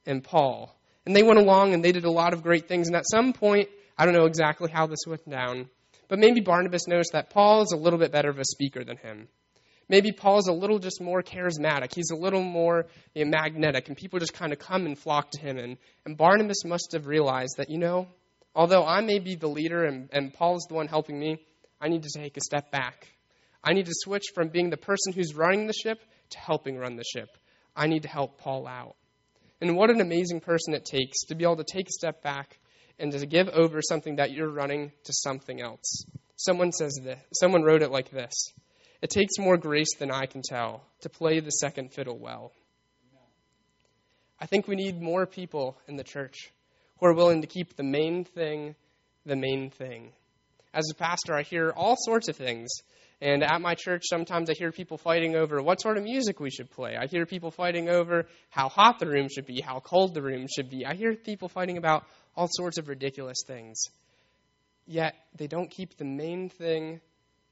and 0.06 0.25
Paul. 0.25 0.75
And 1.04 1.14
they 1.14 1.23
went 1.23 1.38
along 1.38 1.75
and 1.75 1.85
they 1.85 1.92
did 1.92 2.04
a 2.04 2.11
lot 2.11 2.32
of 2.32 2.42
great 2.42 2.68
things. 2.68 2.87
And 2.87 2.97
at 2.97 3.04
some 3.11 3.35
point, 3.35 3.68
I 3.99 4.06
don't 4.06 4.14
know 4.14 4.25
exactly 4.25 4.71
how 4.71 4.87
this 4.87 5.00
went 5.06 5.28
down, 5.28 5.68
but 6.12 6.19
maybe 6.19 6.42
Barnabas 6.42 6.87
noticed 6.87 7.12
that 7.12 7.31
Paul 7.31 7.62
is 7.62 7.73
a 7.73 7.76
little 7.78 7.99
bit 7.99 8.12
better 8.12 8.28
of 8.28 8.38
a 8.38 8.45
speaker 8.45 8.85
than 8.85 8.99
him. 8.99 9.28
Maybe 9.88 10.12
Paul 10.12 10.40
is 10.40 10.47
a 10.47 10.52
little 10.52 10.78
just 10.78 11.00
more 11.00 11.23
charismatic. 11.23 11.95
He's 11.95 12.11
a 12.11 12.16
little 12.16 12.42
more 12.42 12.85
you 13.14 13.25
know, 13.25 13.31
magnetic, 13.31 13.88
and 13.88 13.97
people 13.97 14.19
just 14.19 14.35
kind 14.35 14.52
of 14.52 14.59
come 14.59 14.85
and 14.85 14.99
flock 14.99 15.31
to 15.31 15.40
him. 15.40 15.57
And, 15.57 15.78
and 16.04 16.19
Barnabas 16.19 16.66
must 16.66 16.92
have 16.92 17.07
realized 17.07 17.54
that, 17.57 17.71
you 17.71 17.78
know, 17.78 18.09
although 18.54 18.85
I 18.85 19.00
may 19.00 19.21
be 19.21 19.37
the 19.37 19.49
leader 19.49 19.87
and, 19.87 20.11
and 20.12 20.35
Paul 20.35 20.57
is 20.57 20.66
the 20.69 20.75
one 20.75 20.87
helping 20.87 21.19
me, 21.19 21.38
I 21.81 21.88
need 21.88 22.02
to 22.02 22.11
take 22.14 22.37
a 22.37 22.42
step 22.42 22.71
back. 22.71 23.09
I 23.64 23.73
need 23.73 23.87
to 23.87 23.95
switch 23.95 24.33
from 24.35 24.49
being 24.49 24.69
the 24.69 24.76
person 24.76 25.14
who's 25.14 25.35
running 25.35 25.66
the 25.66 25.73
ship 25.73 25.99
to 26.33 26.38
helping 26.38 26.76
run 26.76 26.97
the 26.97 27.04
ship. 27.04 27.31
I 27.75 27.87
need 27.87 28.02
to 28.02 28.09
help 28.09 28.37
Paul 28.37 28.66
out. 28.66 28.97
And 29.62 29.78
what 29.78 29.88
an 29.88 30.02
amazing 30.02 30.40
person 30.40 30.75
it 30.75 30.85
takes 30.85 31.25
to 31.28 31.35
be 31.35 31.45
able 31.45 31.57
to 31.57 31.64
take 31.64 31.88
a 31.88 31.92
step 31.92 32.23
back 32.23 32.59
and 32.99 33.12
to 33.12 33.26
give 33.26 33.49
over 33.49 33.80
something 33.82 34.16
that 34.16 34.32
you're 34.32 34.50
running 34.50 34.92
to 35.04 35.12
something 35.12 35.61
else. 35.61 36.04
Someone 36.37 36.72
says 36.72 36.99
this. 37.02 37.18
Someone 37.34 37.62
wrote 37.62 37.82
it 37.82 37.90
like 37.90 38.11
this. 38.11 38.32
It 39.00 39.11
takes 39.11 39.38
more 39.38 39.56
grace 39.56 39.96
than 39.99 40.11
I 40.11 40.26
can 40.26 40.42
tell 40.42 40.82
to 41.00 41.08
play 41.08 41.40
the 41.40 41.50
second 41.50 41.92
fiddle 41.92 42.18
well. 42.18 42.52
I 44.40 44.46
think 44.46 44.66
we 44.66 44.76
need 44.76 45.00
more 45.00 45.26
people 45.26 45.76
in 45.87 45.96
the 45.96 46.04
church 46.04 46.50
who 46.99 47.06
are 47.06 47.14
willing 47.14 47.42
to 47.42 47.46
keep 47.46 47.76
the 47.76 47.84
main 47.84 48.25
thing 48.25 48.75
the 49.25 49.37
main 49.37 49.70
thing. 49.70 50.12
As 50.75 50.88
a 50.90 50.94
pastor, 50.94 51.34
I 51.34 51.42
hear 51.42 51.70
all 51.70 51.96
sorts 51.99 52.28
of 52.28 52.37
things. 52.37 52.70
And 53.20 53.44
at 53.44 53.61
my 53.61 53.75
church, 53.76 54.02
sometimes 54.06 54.50
I 54.50 54.54
hear 54.54 54.72
people 54.72 54.99
fighting 54.99 55.37
over 55.37 55.62
what 55.62 55.80
sort 55.80 55.96
of 55.96 56.02
music 56.02 56.40
we 56.40 56.50
should 56.50 56.70
play. 56.70 56.96
I 56.96 57.06
hear 57.06 57.25
people 57.25 57.52
fighting 57.52 57.88
over 57.88 58.26
how 58.50 58.68
hot 58.68 58.99
the 58.99 59.06
room 59.06 59.28
should 59.32 59.46
be, 59.46 59.61
how 59.61 59.78
cold 59.78 60.12
the 60.12 60.22
room 60.22 60.46
should 60.52 60.70
be. 60.70 60.84
I 60.84 60.94
hear 60.94 61.14
people 61.14 61.49
fighting 61.49 61.78
about 61.78 62.04
all 62.37 62.49
sorts 62.51 62.79
of 62.79 62.89
ridiculous 62.89 63.39
things. 63.47 63.79
Yet, 64.87 65.15
they 65.37 65.47
don't 65.47 65.71
keep 65.71 65.97
the 65.97 66.05
main 66.05 66.49
thing 66.49 67.01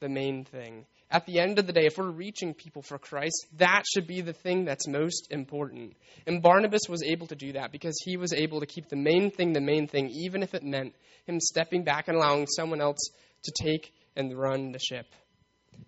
the 0.00 0.08
main 0.08 0.44
thing. 0.44 0.86
At 1.10 1.26
the 1.26 1.40
end 1.40 1.58
of 1.58 1.66
the 1.66 1.72
day, 1.72 1.84
if 1.84 1.98
we're 1.98 2.10
reaching 2.10 2.54
people 2.54 2.82
for 2.82 2.98
Christ, 2.98 3.46
that 3.58 3.82
should 3.92 4.06
be 4.06 4.22
the 4.22 4.32
thing 4.32 4.64
that's 4.64 4.88
most 4.88 5.30
important. 5.30 5.94
And 6.26 6.42
Barnabas 6.42 6.88
was 6.88 7.02
able 7.02 7.26
to 7.28 7.36
do 7.36 7.52
that 7.52 7.70
because 7.70 7.96
he 8.04 8.16
was 8.16 8.32
able 8.32 8.60
to 8.60 8.66
keep 8.66 8.88
the 8.88 8.96
main 8.96 9.30
thing 9.30 9.52
the 9.52 9.60
main 9.60 9.86
thing, 9.86 10.08
even 10.10 10.42
if 10.42 10.54
it 10.54 10.62
meant 10.62 10.94
him 11.26 11.38
stepping 11.38 11.84
back 11.84 12.08
and 12.08 12.16
allowing 12.16 12.46
someone 12.46 12.80
else 12.80 13.10
to 13.42 13.52
take 13.62 13.92
and 14.16 14.36
run 14.36 14.72
the 14.72 14.78
ship. 14.78 15.06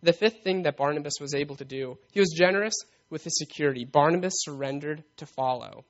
The 0.03 0.13
fifth 0.13 0.43
thing 0.43 0.63
that 0.63 0.77
Barnabas 0.77 1.15
was 1.21 1.35
able 1.35 1.57
to 1.57 1.65
do, 1.65 1.99
he 2.13 2.21
was 2.21 2.35
generous 2.37 2.75
with 3.09 3.25
his 3.25 3.39
security. 3.39 3.85
Barnabas 3.85 4.35
surrendered 4.37 5.05
to 5.19 5.27
follow. 5.27 5.85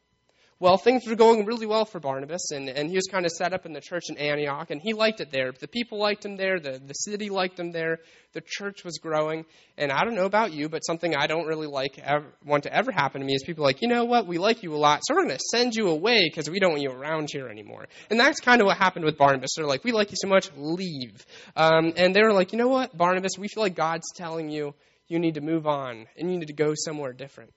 Well, 0.63 0.77
things 0.77 1.09
were 1.09 1.17
going 1.17 1.45
really 1.45 1.67
well 1.67 1.85
for 1.85 1.99
Barnabas, 1.99 2.53
and, 2.53 2.69
and 2.69 2.89
he 2.89 2.95
was 2.95 3.09
kind 3.11 3.27
of 3.27 3.33
set 3.33 3.53
up 3.53 3.67
in 3.67 3.73
the 3.73 3.81
church 3.81 4.05
in 4.11 4.17
Antioch, 4.17 4.71
and 4.71 4.81
he 4.81 4.93
liked 4.93 5.21
it 5.21 5.33
there. 5.33 5.51
The 5.51 5.67
people 5.67 5.99
liked 5.99 6.25
him 6.25 6.37
there, 6.37 6.61
the, 6.61 6.79
the 6.79 6.93
city 6.93 7.31
liked 7.31 7.59
him 7.59 7.73
there, 7.73 7.99
the 8.33 8.43
church 8.47 8.85
was 8.85 8.99
growing. 8.99 9.45
And 9.77 9.91
I 9.91 10.05
don't 10.05 10.15
know 10.15 10.25
about 10.25 10.53
you, 10.53 10.69
but 10.69 10.87
something 10.87 11.17
I 11.17 11.27
don't 11.27 11.49
really 11.49 11.67
like 11.67 11.99
ever, 11.99 12.27
want 12.45 12.63
to 12.63 12.73
ever 12.73 12.93
happen 12.93 13.21
to 13.21 13.27
me 13.27 13.35
is 13.35 13.43
people 13.43 13.65
like, 13.65 13.83
you 13.83 13.89
know 13.89 14.05
what, 14.05 14.29
we 14.29 14.39
like 14.39 14.63
you 14.63 14.73
a 14.73 14.77
lot, 14.77 15.01
so 15.03 15.17
we're 15.17 15.25
going 15.25 15.37
to 15.37 15.45
send 15.51 15.75
you 15.75 15.89
away 15.89 16.31
because 16.31 16.49
we 16.49 16.61
don't 16.61 16.71
want 16.71 16.83
you 16.83 16.93
around 16.93 17.31
here 17.33 17.49
anymore. 17.49 17.89
And 18.09 18.21
that's 18.21 18.39
kind 18.39 18.61
of 18.61 18.67
what 18.67 18.77
happened 18.77 19.05
with 19.05 19.19
Barnabas. 19.19 19.55
They're 19.57 19.67
like, 19.67 19.83
we 19.83 19.91
like 19.91 20.13
you 20.13 20.17
so 20.17 20.29
much, 20.29 20.49
leave. 20.57 21.27
Um, 21.57 21.93
and 21.97 22.15
they 22.15 22.23
were 22.23 22.33
like, 22.33 22.53
you 22.53 22.59
know 22.59 22.69
what, 22.69 22.97
Barnabas, 22.97 23.33
we 23.37 23.49
feel 23.49 23.65
like 23.65 23.75
God's 23.75 24.13
telling 24.15 24.49
you 24.49 24.77
you 25.09 25.19
need 25.19 25.35
to 25.35 25.41
move 25.41 25.67
on 25.67 26.07
and 26.17 26.31
you 26.31 26.39
need 26.39 26.47
to 26.47 26.55
go 26.55 26.75
somewhere 26.77 27.13
different. 27.13 27.53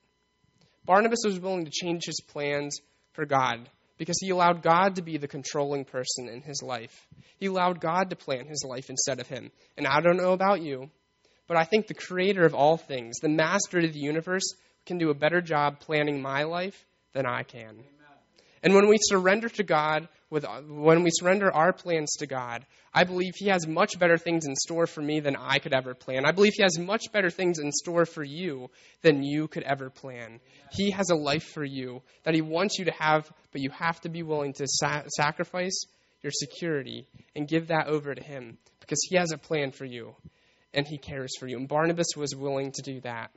Barnabas 0.85 1.19
was 1.23 1.39
willing 1.39 1.65
to 1.65 1.71
change 1.71 2.05
his 2.05 2.19
plans 2.19 2.79
for 3.15 3.25
God 3.25 3.69
because 3.97 4.17
he 4.19 4.29
allowed 4.29 4.61
God 4.61 4.95
to 4.95 5.01
be 5.01 5.17
the 5.17 5.27
controlling 5.27 5.85
person 5.85 6.27
in 6.27 6.41
his 6.41 6.61
life. 6.61 7.07
He 7.37 7.45
allowed 7.47 7.79
God 7.79 8.09
to 8.09 8.15
plan 8.15 8.45
his 8.45 8.63
life 8.67 8.89
instead 8.89 9.19
of 9.19 9.27
him. 9.27 9.51
And 9.77 9.87
I 9.87 10.01
don't 10.01 10.17
know 10.17 10.33
about 10.33 10.61
you, 10.61 10.89
but 11.47 11.57
I 11.57 11.63
think 11.63 11.87
the 11.87 11.93
creator 11.93 12.45
of 12.45 12.53
all 12.53 12.77
things, 12.77 13.19
the 13.21 13.29
master 13.29 13.79
of 13.79 13.93
the 13.93 13.99
universe, 13.99 14.53
can 14.85 14.97
do 14.97 15.09
a 15.09 15.15
better 15.15 15.41
job 15.41 15.79
planning 15.79 16.21
my 16.21 16.43
life 16.43 16.85
than 17.13 17.25
I 17.25 17.43
can. 17.43 17.83
And 18.65 18.73
when 18.73 18.87
we 18.87 18.97
surrender 18.99 19.47
to 19.47 19.63
God, 19.63 20.07
with, 20.31 20.43
when 20.67 21.03
we 21.03 21.11
surrender 21.11 21.53
our 21.53 21.71
plans 21.71 22.13
to 22.15 22.25
God, 22.25 22.65
I 22.91 23.03
believe 23.03 23.33
He 23.35 23.49
has 23.49 23.67
much 23.67 23.99
better 23.99 24.17
things 24.17 24.47
in 24.47 24.55
store 24.55 24.87
for 24.87 25.03
me 25.03 25.19
than 25.19 25.35
I 25.35 25.59
could 25.59 25.71
ever 25.71 25.93
plan. 25.93 26.25
I 26.25 26.31
believe 26.31 26.53
He 26.55 26.63
has 26.63 26.79
much 26.79 27.11
better 27.13 27.29
things 27.29 27.59
in 27.59 27.71
store 27.71 28.07
for 28.07 28.23
you 28.23 28.71
than 29.03 29.23
you 29.23 29.47
could 29.47 29.61
ever 29.61 29.91
plan. 29.91 30.39
He 30.71 30.89
has 30.89 31.11
a 31.11 31.15
life 31.15 31.43
for 31.43 31.63
you 31.63 32.01
that 32.23 32.33
He 32.33 32.41
wants 32.41 32.79
you 32.79 32.85
to 32.85 32.93
have, 32.97 33.31
but 33.51 33.61
you 33.61 33.69
have 33.69 34.01
to 34.01 34.09
be 34.09 34.23
willing 34.23 34.53
to 34.53 34.65
sa- 34.67 35.03
sacrifice 35.15 35.85
your 36.23 36.31
security 36.31 37.07
and 37.35 37.47
give 37.47 37.67
that 37.67 37.85
over 37.85 38.15
to 38.15 38.23
Him 38.23 38.57
because 38.79 38.99
He 39.07 39.15
has 39.17 39.31
a 39.31 39.37
plan 39.37 39.73
for 39.73 39.85
you 39.85 40.15
and 40.73 40.87
He 40.87 40.97
cares 40.97 41.37
for 41.39 41.47
you. 41.47 41.57
And 41.57 41.67
Barnabas 41.67 42.15
was 42.17 42.35
willing 42.35 42.71
to 42.71 42.81
do 42.81 42.99
that. 43.01 43.29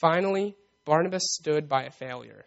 Finally, 0.00 0.56
Barnabas 0.84 1.34
stood 1.34 1.68
by 1.68 1.84
a 1.84 1.90
failure. 1.92 2.46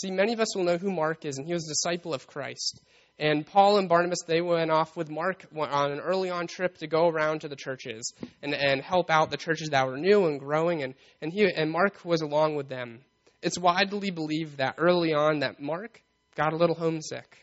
See, 0.00 0.10
many 0.10 0.32
of 0.32 0.40
us 0.40 0.56
will 0.56 0.64
know 0.64 0.78
who 0.78 0.90
Mark 0.90 1.26
is, 1.26 1.36
and 1.36 1.46
he 1.46 1.52
was 1.52 1.66
a 1.66 1.72
disciple 1.72 2.14
of 2.14 2.26
Christ. 2.26 2.80
And 3.18 3.46
Paul 3.46 3.76
and 3.76 3.86
Barnabas, 3.86 4.20
they 4.26 4.40
went 4.40 4.70
off 4.70 4.96
with 4.96 5.10
Mark 5.10 5.44
on 5.54 5.92
an 5.92 6.00
early 6.00 6.30
on 6.30 6.46
trip 6.46 6.78
to 6.78 6.86
go 6.86 7.06
around 7.06 7.42
to 7.42 7.48
the 7.48 7.56
churches 7.56 8.14
and, 8.42 8.54
and 8.54 8.80
help 8.80 9.10
out 9.10 9.30
the 9.30 9.36
churches 9.36 9.68
that 9.70 9.86
were 9.86 9.98
new 9.98 10.24
and 10.24 10.40
growing, 10.40 10.82
and, 10.82 10.94
and, 11.20 11.34
he, 11.34 11.44
and 11.54 11.70
Mark 11.70 12.02
was 12.02 12.22
along 12.22 12.56
with 12.56 12.70
them. 12.70 13.00
It's 13.42 13.58
widely 13.58 14.10
believed 14.10 14.56
that 14.56 14.76
early 14.78 15.12
on 15.12 15.40
that 15.40 15.60
Mark 15.60 16.00
got 16.34 16.54
a 16.54 16.56
little 16.56 16.76
homesick, 16.76 17.36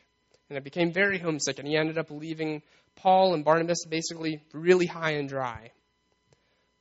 and 0.49 0.57
it 0.57 0.63
became 0.63 0.91
very 0.91 1.19
homesick, 1.19 1.59
and 1.59 1.67
he 1.67 1.77
ended 1.77 1.99
up 1.99 2.09
leaving 2.09 2.63
Paul 2.95 3.35
and 3.35 3.45
Barnabas 3.45 3.85
basically 3.85 4.41
really 4.51 4.87
high 4.87 5.11
and 5.11 5.29
dry. 5.29 5.69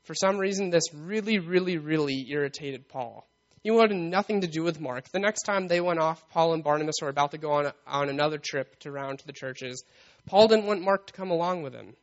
For 0.04 0.14
some 0.14 0.38
reason, 0.38 0.70
this 0.70 0.94
really, 0.94 1.38
really, 1.38 1.76
really 1.76 2.24
irritated 2.30 2.88
Paul. 2.88 3.28
He 3.66 3.72
wanted 3.72 3.96
nothing 3.96 4.42
to 4.42 4.46
do 4.46 4.62
with 4.62 4.80
Mark. 4.80 5.08
The 5.08 5.18
next 5.18 5.42
time 5.42 5.66
they 5.66 5.80
went 5.80 5.98
off, 5.98 6.22
Paul 6.30 6.52
and 6.52 6.62
Barnabas 6.62 7.02
were 7.02 7.08
about 7.08 7.32
to 7.32 7.38
go 7.38 7.50
on, 7.50 7.72
on 7.84 8.08
another 8.08 8.38
trip 8.38 8.78
to 8.82 8.92
round 8.92 9.18
to 9.18 9.26
the 9.26 9.32
churches. 9.32 9.82
Paul 10.24 10.46
didn't 10.46 10.66
want 10.66 10.82
Mark 10.82 11.08
to 11.08 11.12
come 11.12 11.32
along 11.32 11.64
with 11.64 11.74
him. 11.74 11.96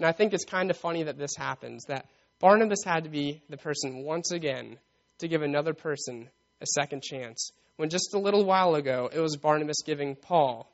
And 0.00 0.08
I 0.08 0.10
think 0.10 0.34
it's 0.34 0.44
kind 0.44 0.70
of 0.70 0.76
funny 0.76 1.04
that 1.04 1.16
this 1.16 1.36
happens, 1.38 1.84
that 1.84 2.06
Barnabas 2.40 2.82
had 2.84 3.04
to 3.04 3.10
be 3.10 3.40
the 3.48 3.56
person 3.56 4.02
once 4.02 4.32
again 4.32 4.76
to 5.20 5.28
give 5.28 5.42
another 5.42 5.72
person 5.72 6.28
a 6.60 6.66
second 6.66 7.04
chance, 7.04 7.52
when 7.76 7.90
just 7.90 8.12
a 8.14 8.18
little 8.18 8.44
while 8.44 8.74
ago 8.74 9.08
it 9.12 9.20
was 9.20 9.36
Barnabas 9.36 9.82
giving 9.86 10.16
Paul 10.16 10.68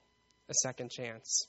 a 0.49 0.55
second 0.63 0.91
chance. 0.91 1.47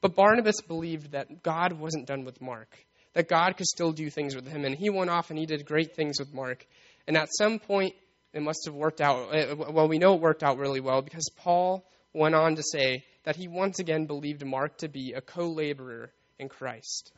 But 0.00 0.14
Barnabas 0.14 0.60
believed 0.60 1.10
that 1.10 1.42
God 1.42 1.72
wasn't 1.72 2.06
done 2.06 2.24
with 2.24 2.40
Mark, 2.40 2.68
that 3.14 3.28
God 3.28 3.56
could 3.56 3.66
still 3.66 3.90
do 3.90 4.08
things 4.08 4.36
with 4.36 4.46
him, 4.46 4.64
and 4.64 4.76
he 4.76 4.88
went 4.88 5.10
off 5.10 5.30
and 5.30 5.38
he 5.38 5.46
did 5.46 5.66
great 5.66 5.96
things 5.96 6.20
with 6.20 6.32
Mark. 6.32 6.64
And 7.08 7.16
at 7.16 7.28
some 7.36 7.58
point, 7.58 7.94
it 8.34 8.42
must 8.42 8.64
have 8.66 8.74
worked 8.74 9.00
out. 9.00 9.32
Uh, 9.32 9.54
well, 9.70 9.88
we 9.88 9.98
know 9.98 10.14
it 10.14 10.20
worked 10.20 10.42
out 10.42 10.58
really 10.58 10.80
well 10.80 11.00
because 11.00 11.30
Paul 11.36 11.86
went 12.12 12.34
on 12.34 12.56
to 12.56 12.62
say 12.62 13.04
that 13.22 13.36
he 13.36 13.48
once 13.48 13.78
again 13.78 14.06
believed 14.06 14.44
Mark 14.44 14.78
to 14.78 14.88
be 14.88 15.12
a 15.12 15.20
co 15.20 15.48
laborer 15.48 16.10
in 16.38 16.48
Christ. 16.48 17.12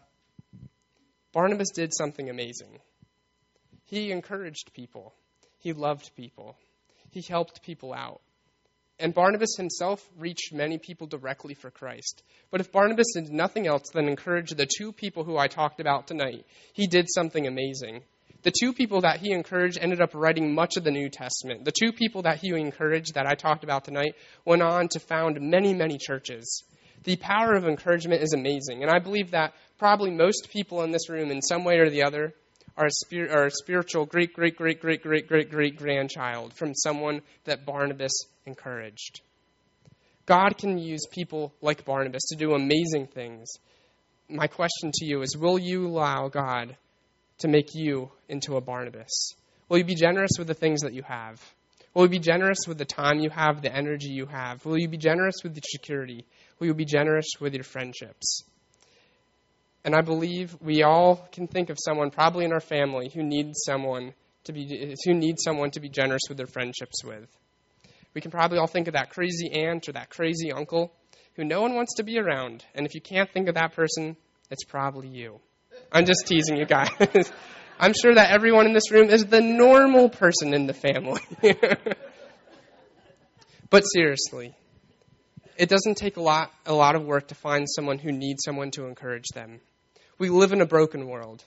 Barnabas 1.32 1.70
did 1.74 1.92
something 1.94 2.28
amazing. 2.28 2.80
He 3.86 4.12
encouraged 4.12 4.72
people, 4.74 5.14
he 5.58 5.72
loved 5.72 6.10
people, 6.16 6.56
he 7.10 7.22
helped 7.22 7.62
people 7.62 7.94
out. 7.94 8.20
And 8.98 9.12
Barnabas 9.12 9.56
himself 9.56 10.06
reached 10.16 10.54
many 10.54 10.78
people 10.78 11.06
directly 11.06 11.52
for 11.52 11.70
Christ. 11.70 12.22
But 12.50 12.60
if 12.60 12.72
Barnabas 12.72 13.12
did 13.12 13.30
nothing 13.30 13.66
else 13.66 13.90
than 13.92 14.08
encourage 14.08 14.50
the 14.50 14.66
two 14.66 14.90
people 14.90 15.22
who 15.22 15.36
I 15.36 15.48
talked 15.48 15.80
about 15.80 16.06
tonight, 16.06 16.46
he 16.72 16.86
did 16.86 17.06
something 17.10 17.46
amazing. 17.46 18.04
The 18.46 18.52
two 18.52 18.72
people 18.72 19.00
that 19.00 19.18
he 19.18 19.32
encouraged 19.32 19.76
ended 19.76 20.00
up 20.00 20.14
writing 20.14 20.54
much 20.54 20.76
of 20.76 20.84
the 20.84 20.92
New 20.92 21.08
Testament. 21.08 21.64
The 21.64 21.72
two 21.72 21.90
people 21.90 22.22
that 22.22 22.38
he 22.40 22.50
encouraged 22.50 23.14
that 23.14 23.26
I 23.26 23.34
talked 23.34 23.64
about 23.64 23.84
tonight 23.84 24.14
went 24.44 24.62
on 24.62 24.86
to 24.90 25.00
found 25.00 25.40
many, 25.40 25.74
many 25.74 25.98
churches. 25.98 26.62
The 27.02 27.16
power 27.16 27.56
of 27.56 27.64
encouragement 27.64 28.22
is 28.22 28.34
amazing, 28.34 28.82
and 28.82 28.88
I 28.88 29.00
believe 29.00 29.32
that 29.32 29.54
probably 29.78 30.12
most 30.12 30.48
people 30.48 30.84
in 30.84 30.92
this 30.92 31.10
room, 31.10 31.32
in 31.32 31.42
some 31.42 31.64
way 31.64 31.78
or 31.78 31.90
the 31.90 32.04
other, 32.04 32.34
are 32.76 32.86
a, 32.86 33.28
are 33.32 33.46
a 33.46 33.50
spiritual 33.50 34.06
great, 34.06 34.32
great, 34.32 34.54
great, 34.54 34.80
great, 34.80 35.02
great, 35.02 35.26
great, 35.26 35.50
great 35.50 35.76
grandchild 35.76 36.54
from 36.54 36.72
someone 36.72 37.22
that 37.46 37.66
Barnabas 37.66 38.16
encouraged. 38.44 39.22
God 40.24 40.56
can 40.56 40.78
use 40.78 41.04
people 41.10 41.52
like 41.62 41.84
Barnabas 41.84 42.22
to 42.28 42.36
do 42.36 42.54
amazing 42.54 43.08
things. 43.08 43.54
My 44.28 44.46
question 44.46 44.92
to 44.94 45.04
you 45.04 45.22
is 45.22 45.36
Will 45.36 45.58
you 45.58 45.88
allow 45.88 46.28
God 46.28 46.76
to 47.38 47.48
make 47.48 47.74
you 47.74 48.10
into 48.28 48.56
a 48.56 48.60
Barnabas? 48.60 49.34
Will 49.68 49.78
you 49.78 49.84
be 49.84 49.94
generous 49.94 50.32
with 50.38 50.46
the 50.46 50.54
things 50.54 50.82
that 50.82 50.94
you 50.94 51.02
have? 51.02 51.40
Will 51.94 52.04
you 52.04 52.10
be 52.10 52.18
generous 52.18 52.66
with 52.68 52.78
the 52.78 52.84
time 52.84 53.20
you 53.20 53.30
have, 53.30 53.62
the 53.62 53.74
energy 53.74 54.10
you 54.10 54.26
have? 54.26 54.64
Will 54.64 54.78
you 54.78 54.88
be 54.88 54.98
generous 54.98 55.36
with 55.42 55.54
your 55.54 55.62
security? 55.64 56.26
Will 56.58 56.68
you 56.68 56.74
be 56.74 56.84
generous 56.84 57.26
with 57.40 57.54
your 57.54 57.64
friendships? 57.64 58.42
And 59.84 59.94
I 59.94 60.02
believe 60.02 60.56
we 60.60 60.82
all 60.82 61.26
can 61.32 61.46
think 61.46 61.70
of 61.70 61.78
someone, 61.80 62.10
probably 62.10 62.44
in 62.44 62.52
our 62.52 62.60
family, 62.60 63.10
who 63.14 63.22
needs 63.22 63.62
someone 63.64 64.12
to 64.44 64.52
be 64.52 64.94
who 65.04 65.14
needs 65.14 65.42
someone 65.42 65.70
to 65.72 65.80
be 65.80 65.88
generous 65.88 66.22
with 66.28 66.36
their 66.38 66.46
friendships 66.46 67.04
with. 67.04 67.28
We 68.14 68.20
can 68.20 68.30
probably 68.30 68.58
all 68.58 68.66
think 68.66 68.88
of 68.88 68.94
that 68.94 69.10
crazy 69.10 69.50
aunt 69.52 69.88
or 69.88 69.92
that 69.92 70.10
crazy 70.10 70.50
uncle 70.52 70.92
who 71.34 71.44
no 71.44 71.60
one 71.60 71.74
wants 71.74 71.94
to 71.94 72.02
be 72.02 72.18
around. 72.18 72.64
And 72.74 72.86
if 72.86 72.94
you 72.94 73.00
can't 73.00 73.30
think 73.30 73.48
of 73.48 73.54
that 73.56 73.74
person, 73.74 74.16
it's 74.50 74.64
probably 74.64 75.08
you. 75.08 75.40
I'm 75.92 76.04
just 76.04 76.26
teasing 76.26 76.56
you 76.56 76.66
guys. 76.66 76.90
I'm 77.78 77.92
sure 77.92 78.14
that 78.14 78.30
everyone 78.30 78.66
in 78.66 78.72
this 78.72 78.90
room 78.90 79.10
is 79.10 79.26
the 79.26 79.40
normal 79.40 80.08
person 80.08 80.54
in 80.54 80.66
the 80.66 80.72
family. 80.72 81.20
but 83.70 83.82
seriously, 83.82 84.54
it 85.58 85.68
doesn't 85.68 85.96
take 85.96 86.16
a 86.16 86.22
lot, 86.22 86.50
a 86.64 86.72
lot 86.72 86.96
of 86.96 87.04
work 87.04 87.28
to 87.28 87.34
find 87.34 87.66
someone 87.68 87.98
who 87.98 88.12
needs 88.12 88.42
someone 88.44 88.70
to 88.72 88.86
encourage 88.86 89.28
them. 89.34 89.60
We 90.18 90.30
live 90.30 90.52
in 90.52 90.62
a 90.62 90.66
broken 90.66 91.06
world. 91.06 91.44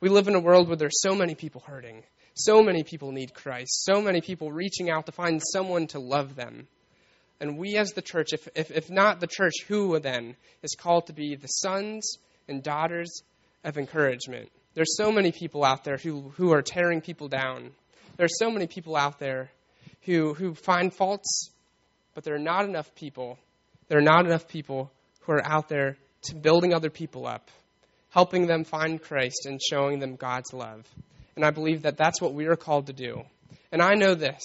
We 0.00 0.10
live 0.10 0.28
in 0.28 0.34
a 0.34 0.40
world 0.40 0.68
where 0.68 0.76
there's 0.76 1.00
so 1.00 1.14
many 1.14 1.34
people 1.34 1.62
hurting. 1.66 2.02
So 2.34 2.62
many 2.62 2.84
people 2.84 3.12
need 3.12 3.34
Christ. 3.34 3.84
So 3.84 4.00
many 4.02 4.20
people 4.20 4.52
reaching 4.52 4.90
out 4.90 5.06
to 5.06 5.12
find 5.12 5.42
someone 5.52 5.86
to 5.88 5.98
love 5.98 6.36
them. 6.36 6.68
And 7.40 7.58
we, 7.58 7.76
as 7.76 7.92
the 7.92 8.02
church, 8.02 8.32
if, 8.32 8.48
if, 8.54 8.70
if 8.70 8.90
not 8.90 9.20
the 9.20 9.26
church, 9.26 9.54
who 9.66 9.98
then 9.98 10.36
is 10.62 10.76
called 10.78 11.06
to 11.06 11.14
be 11.14 11.36
the 11.36 11.46
sons 11.46 12.18
and 12.48 12.62
daughters 12.62 13.22
of 13.64 13.78
encouragement? 13.78 14.50
There's 14.74 14.96
so 14.96 15.10
many 15.10 15.32
people 15.32 15.64
out 15.64 15.84
there 15.84 15.96
who, 15.96 16.32
who 16.36 16.52
are 16.52 16.62
tearing 16.62 17.00
people 17.00 17.28
down. 17.28 17.70
There's 18.16 18.38
so 18.38 18.50
many 18.50 18.66
people 18.66 18.96
out 18.96 19.18
there 19.18 19.50
who, 20.02 20.34
who 20.34 20.54
find 20.54 20.92
faults, 20.92 21.50
but 22.14 22.24
there 22.24 22.34
are 22.34 22.38
not 22.38 22.64
enough 22.64 22.94
people. 22.94 23.38
There 23.88 23.98
are 23.98 24.02
not 24.02 24.26
enough 24.26 24.46
people 24.46 24.90
who 25.20 25.32
are 25.32 25.46
out 25.46 25.68
there 25.68 25.96
to 26.22 26.34
building 26.34 26.72
other 26.72 26.90
people 26.90 27.26
up, 27.26 27.50
helping 28.10 28.46
them 28.46 28.64
find 28.64 29.02
Christ 29.02 29.46
and 29.46 29.60
showing 29.60 29.98
them 29.98 30.16
God's 30.16 30.52
love. 30.52 30.86
And 31.36 31.44
I 31.44 31.50
believe 31.50 31.82
that 31.82 31.96
that's 31.96 32.20
what 32.20 32.34
we 32.34 32.46
are 32.46 32.56
called 32.56 32.86
to 32.86 32.92
do. 32.92 33.22
And 33.72 33.80
I 33.82 33.94
know 33.94 34.14
this. 34.14 34.42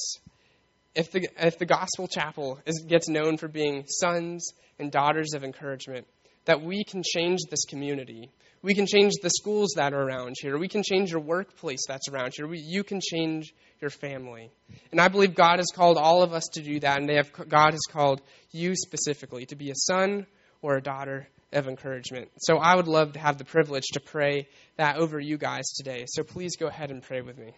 If 0.96 1.12
the, 1.12 1.28
if 1.38 1.58
the 1.58 1.66
Gospel 1.66 2.08
Chapel 2.08 2.60
is, 2.66 2.86
gets 2.88 3.10
known 3.10 3.38
for 3.38 3.48
being 3.48 3.86
sons 3.88 4.52
and 4.80 4.92
daughters 4.92 5.34
of 5.34 5.44
encouragement, 5.44 6.08
that 6.46 6.62
we 6.62 6.84
can 6.84 7.04
change 7.04 7.40
this 7.50 7.66
community. 7.66 8.32
We 8.62 8.76
can 8.76 8.88
change 8.88 9.14
the 9.22 9.30
schools 9.30 9.74
that 9.76 9.94
are 9.94 10.02
around 10.02 10.36
here. 10.40 10.58
We 10.58 10.68
can 10.68 10.84
change 10.84 11.12
your 11.12 11.22
workplace 11.22 11.82
that's 11.88 12.08
around 12.08 12.34
here. 12.36 12.48
We, 12.48 12.60
you 12.60 12.84
can 12.84 13.00
change 13.02 13.54
your 13.82 13.90
family. 13.90 14.52
And 14.92 15.02
I 15.02 15.08
believe 15.08 15.36
God 15.36 15.58
has 15.58 15.68
called 15.74 15.98
all 15.98 16.24
of 16.24 16.34
us 16.34 16.48
to 16.54 16.62
do 16.62 16.80
that, 16.80 17.00
and 17.00 17.10
have, 17.10 17.32
God 17.48 17.72
has 17.72 17.82
called 17.92 18.22
you 18.52 18.76
specifically 18.76 19.46
to 19.48 19.56
be 19.56 19.70
a 19.70 19.76
son 19.76 20.26
or 20.62 20.78
a 20.78 20.82
daughter 20.82 21.28
of 21.54 21.68
encouragement. 21.68 22.30
So 22.40 22.58
I 22.58 22.76
would 22.76 22.88
love 22.88 23.14
to 23.14 23.20
have 23.20 23.38
the 23.38 23.46
privilege 23.46 23.86
to 23.94 24.00
pray 24.00 24.48
that 24.78 24.98
over 24.98 25.20
you 25.20 25.38
guys 25.38 25.66
today. 25.78 26.06
So 26.08 26.24
please 26.24 26.56
go 26.58 26.68
ahead 26.68 26.90
and 26.90 27.04
pray 27.04 27.22
with 27.22 27.38
me. 27.38 27.54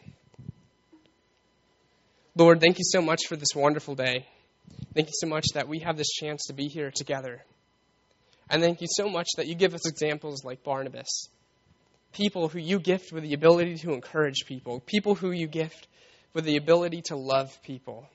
Lord, 2.38 2.62
thank 2.62 2.78
you 2.78 2.86
so 2.86 3.02
much 3.02 3.22
for 3.28 3.36
this 3.36 3.56
wonderful 3.56 3.96
day. 3.96 4.28
Thank 4.94 5.08
you 5.08 5.14
so 5.16 5.26
much 5.26 5.46
that 5.56 5.68
we 5.68 5.80
have 5.80 5.98
this 5.98 6.12
chance 6.12 6.46
to 6.46 6.54
be 6.54 6.68
here 6.68 6.92
together. 6.94 7.44
And 8.48 8.62
thank 8.62 8.80
you 8.80 8.88
so 8.88 9.10
much 9.10 9.26
that 9.38 9.48
you 9.48 9.56
give 9.56 9.74
us 9.74 9.90
examples 9.90 10.46
like 10.46 10.64
Barnabas. 10.64 11.30
People 12.14 12.48
who 12.48 12.60
you 12.60 12.80
gift 12.80 13.12
with 13.12 13.24
the 13.24 13.34
ability 13.34 13.78
to 13.78 13.92
encourage 13.92 14.46
people, 14.46 14.82
people 14.82 15.16
who 15.16 15.32
you 15.32 15.48
gift 15.48 15.88
with 16.36 16.46
the 16.46 16.58
ability 16.58 17.02
to 17.06 17.16
love 17.16 17.60
people. 17.64 18.08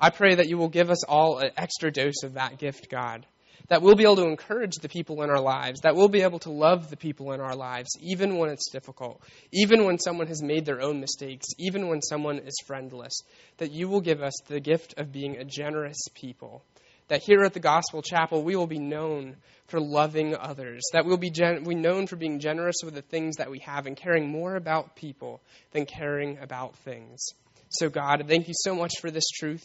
I 0.00 0.10
pray 0.10 0.36
that 0.36 0.48
you 0.48 0.58
will 0.58 0.68
give 0.68 0.88
us 0.88 1.02
all 1.02 1.38
an 1.38 1.50
extra 1.56 1.90
dose 1.90 2.22
of 2.22 2.34
that 2.34 2.58
gift, 2.58 2.88
God. 2.88 3.26
That 3.68 3.82
we'll 3.82 3.96
be 3.96 4.04
able 4.04 4.16
to 4.16 4.28
encourage 4.28 4.76
the 4.76 4.88
people 4.88 5.22
in 5.22 5.30
our 5.30 5.40
lives, 5.40 5.80
that 5.80 5.96
we'll 5.96 6.08
be 6.08 6.22
able 6.22 6.38
to 6.40 6.50
love 6.50 6.90
the 6.90 6.96
people 6.96 7.32
in 7.32 7.40
our 7.40 7.56
lives, 7.56 7.88
even 8.00 8.38
when 8.38 8.50
it's 8.50 8.70
difficult, 8.70 9.20
even 9.52 9.84
when 9.84 9.98
someone 9.98 10.28
has 10.28 10.42
made 10.42 10.64
their 10.64 10.80
own 10.80 11.00
mistakes, 11.00 11.46
even 11.58 11.88
when 11.88 12.02
someone 12.02 12.38
is 12.38 12.54
friendless. 12.66 13.22
That 13.58 13.72
you 13.72 13.88
will 13.88 14.00
give 14.00 14.22
us 14.22 14.34
the 14.46 14.60
gift 14.60 14.94
of 14.98 15.12
being 15.12 15.36
a 15.36 15.44
generous 15.44 15.98
people 16.14 16.62
that 17.08 17.22
here 17.22 17.42
at 17.44 17.54
the 17.54 17.60
Gospel 17.60 18.02
Chapel 18.02 18.42
we 18.42 18.56
will 18.56 18.66
be 18.66 18.78
known 18.78 19.36
for 19.68 19.80
loving 19.80 20.36
others, 20.36 20.82
that 20.92 21.04
we'll 21.04 21.16
be 21.16 21.30
gen- 21.30 21.64
we 21.64 21.74
known 21.74 22.06
for 22.06 22.16
being 22.16 22.40
generous 22.40 22.76
with 22.84 22.94
the 22.94 23.02
things 23.02 23.36
that 23.36 23.50
we 23.50 23.60
have 23.60 23.86
and 23.86 23.96
caring 23.96 24.28
more 24.28 24.56
about 24.56 24.96
people 24.96 25.40
than 25.72 25.86
caring 25.86 26.38
about 26.38 26.76
things. 26.78 27.26
So, 27.68 27.88
God, 27.88 28.24
thank 28.28 28.48
you 28.48 28.54
so 28.56 28.74
much 28.74 28.92
for 29.00 29.10
this 29.10 29.28
truth. 29.28 29.64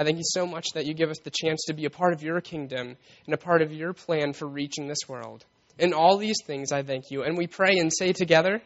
I 0.00 0.02
thank 0.02 0.16
you 0.16 0.24
so 0.24 0.46
much 0.46 0.68
that 0.72 0.86
you 0.86 0.94
give 0.94 1.10
us 1.10 1.18
the 1.18 1.30
chance 1.30 1.64
to 1.66 1.74
be 1.74 1.84
a 1.84 1.90
part 1.90 2.14
of 2.14 2.22
your 2.22 2.40
kingdom 2.40 2.96
and 3.26 3.34
a 3.34 3.36
part 3.36 3.60
of 3.60 3.70
your 3.70 3.92
plan 3.92 4.32
for 4.32 4.48
reaching 4.48 4.88
this 4.88 5.06
world. 5.06 5.44
In 5.78 5.92
all 5.92 6.16
these 6.16 6.38
things, 6.46 6.72
I 6.72 6.82
thank 6.82 7.10
you. 7.10 7.22
And 7.22 7.36
we 7.36 7.46
pray 7.46 7.76
and 7.76 7.92
say 7.92 8.14
together, 8.14 8.62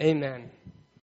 Amen. 0.00 0.50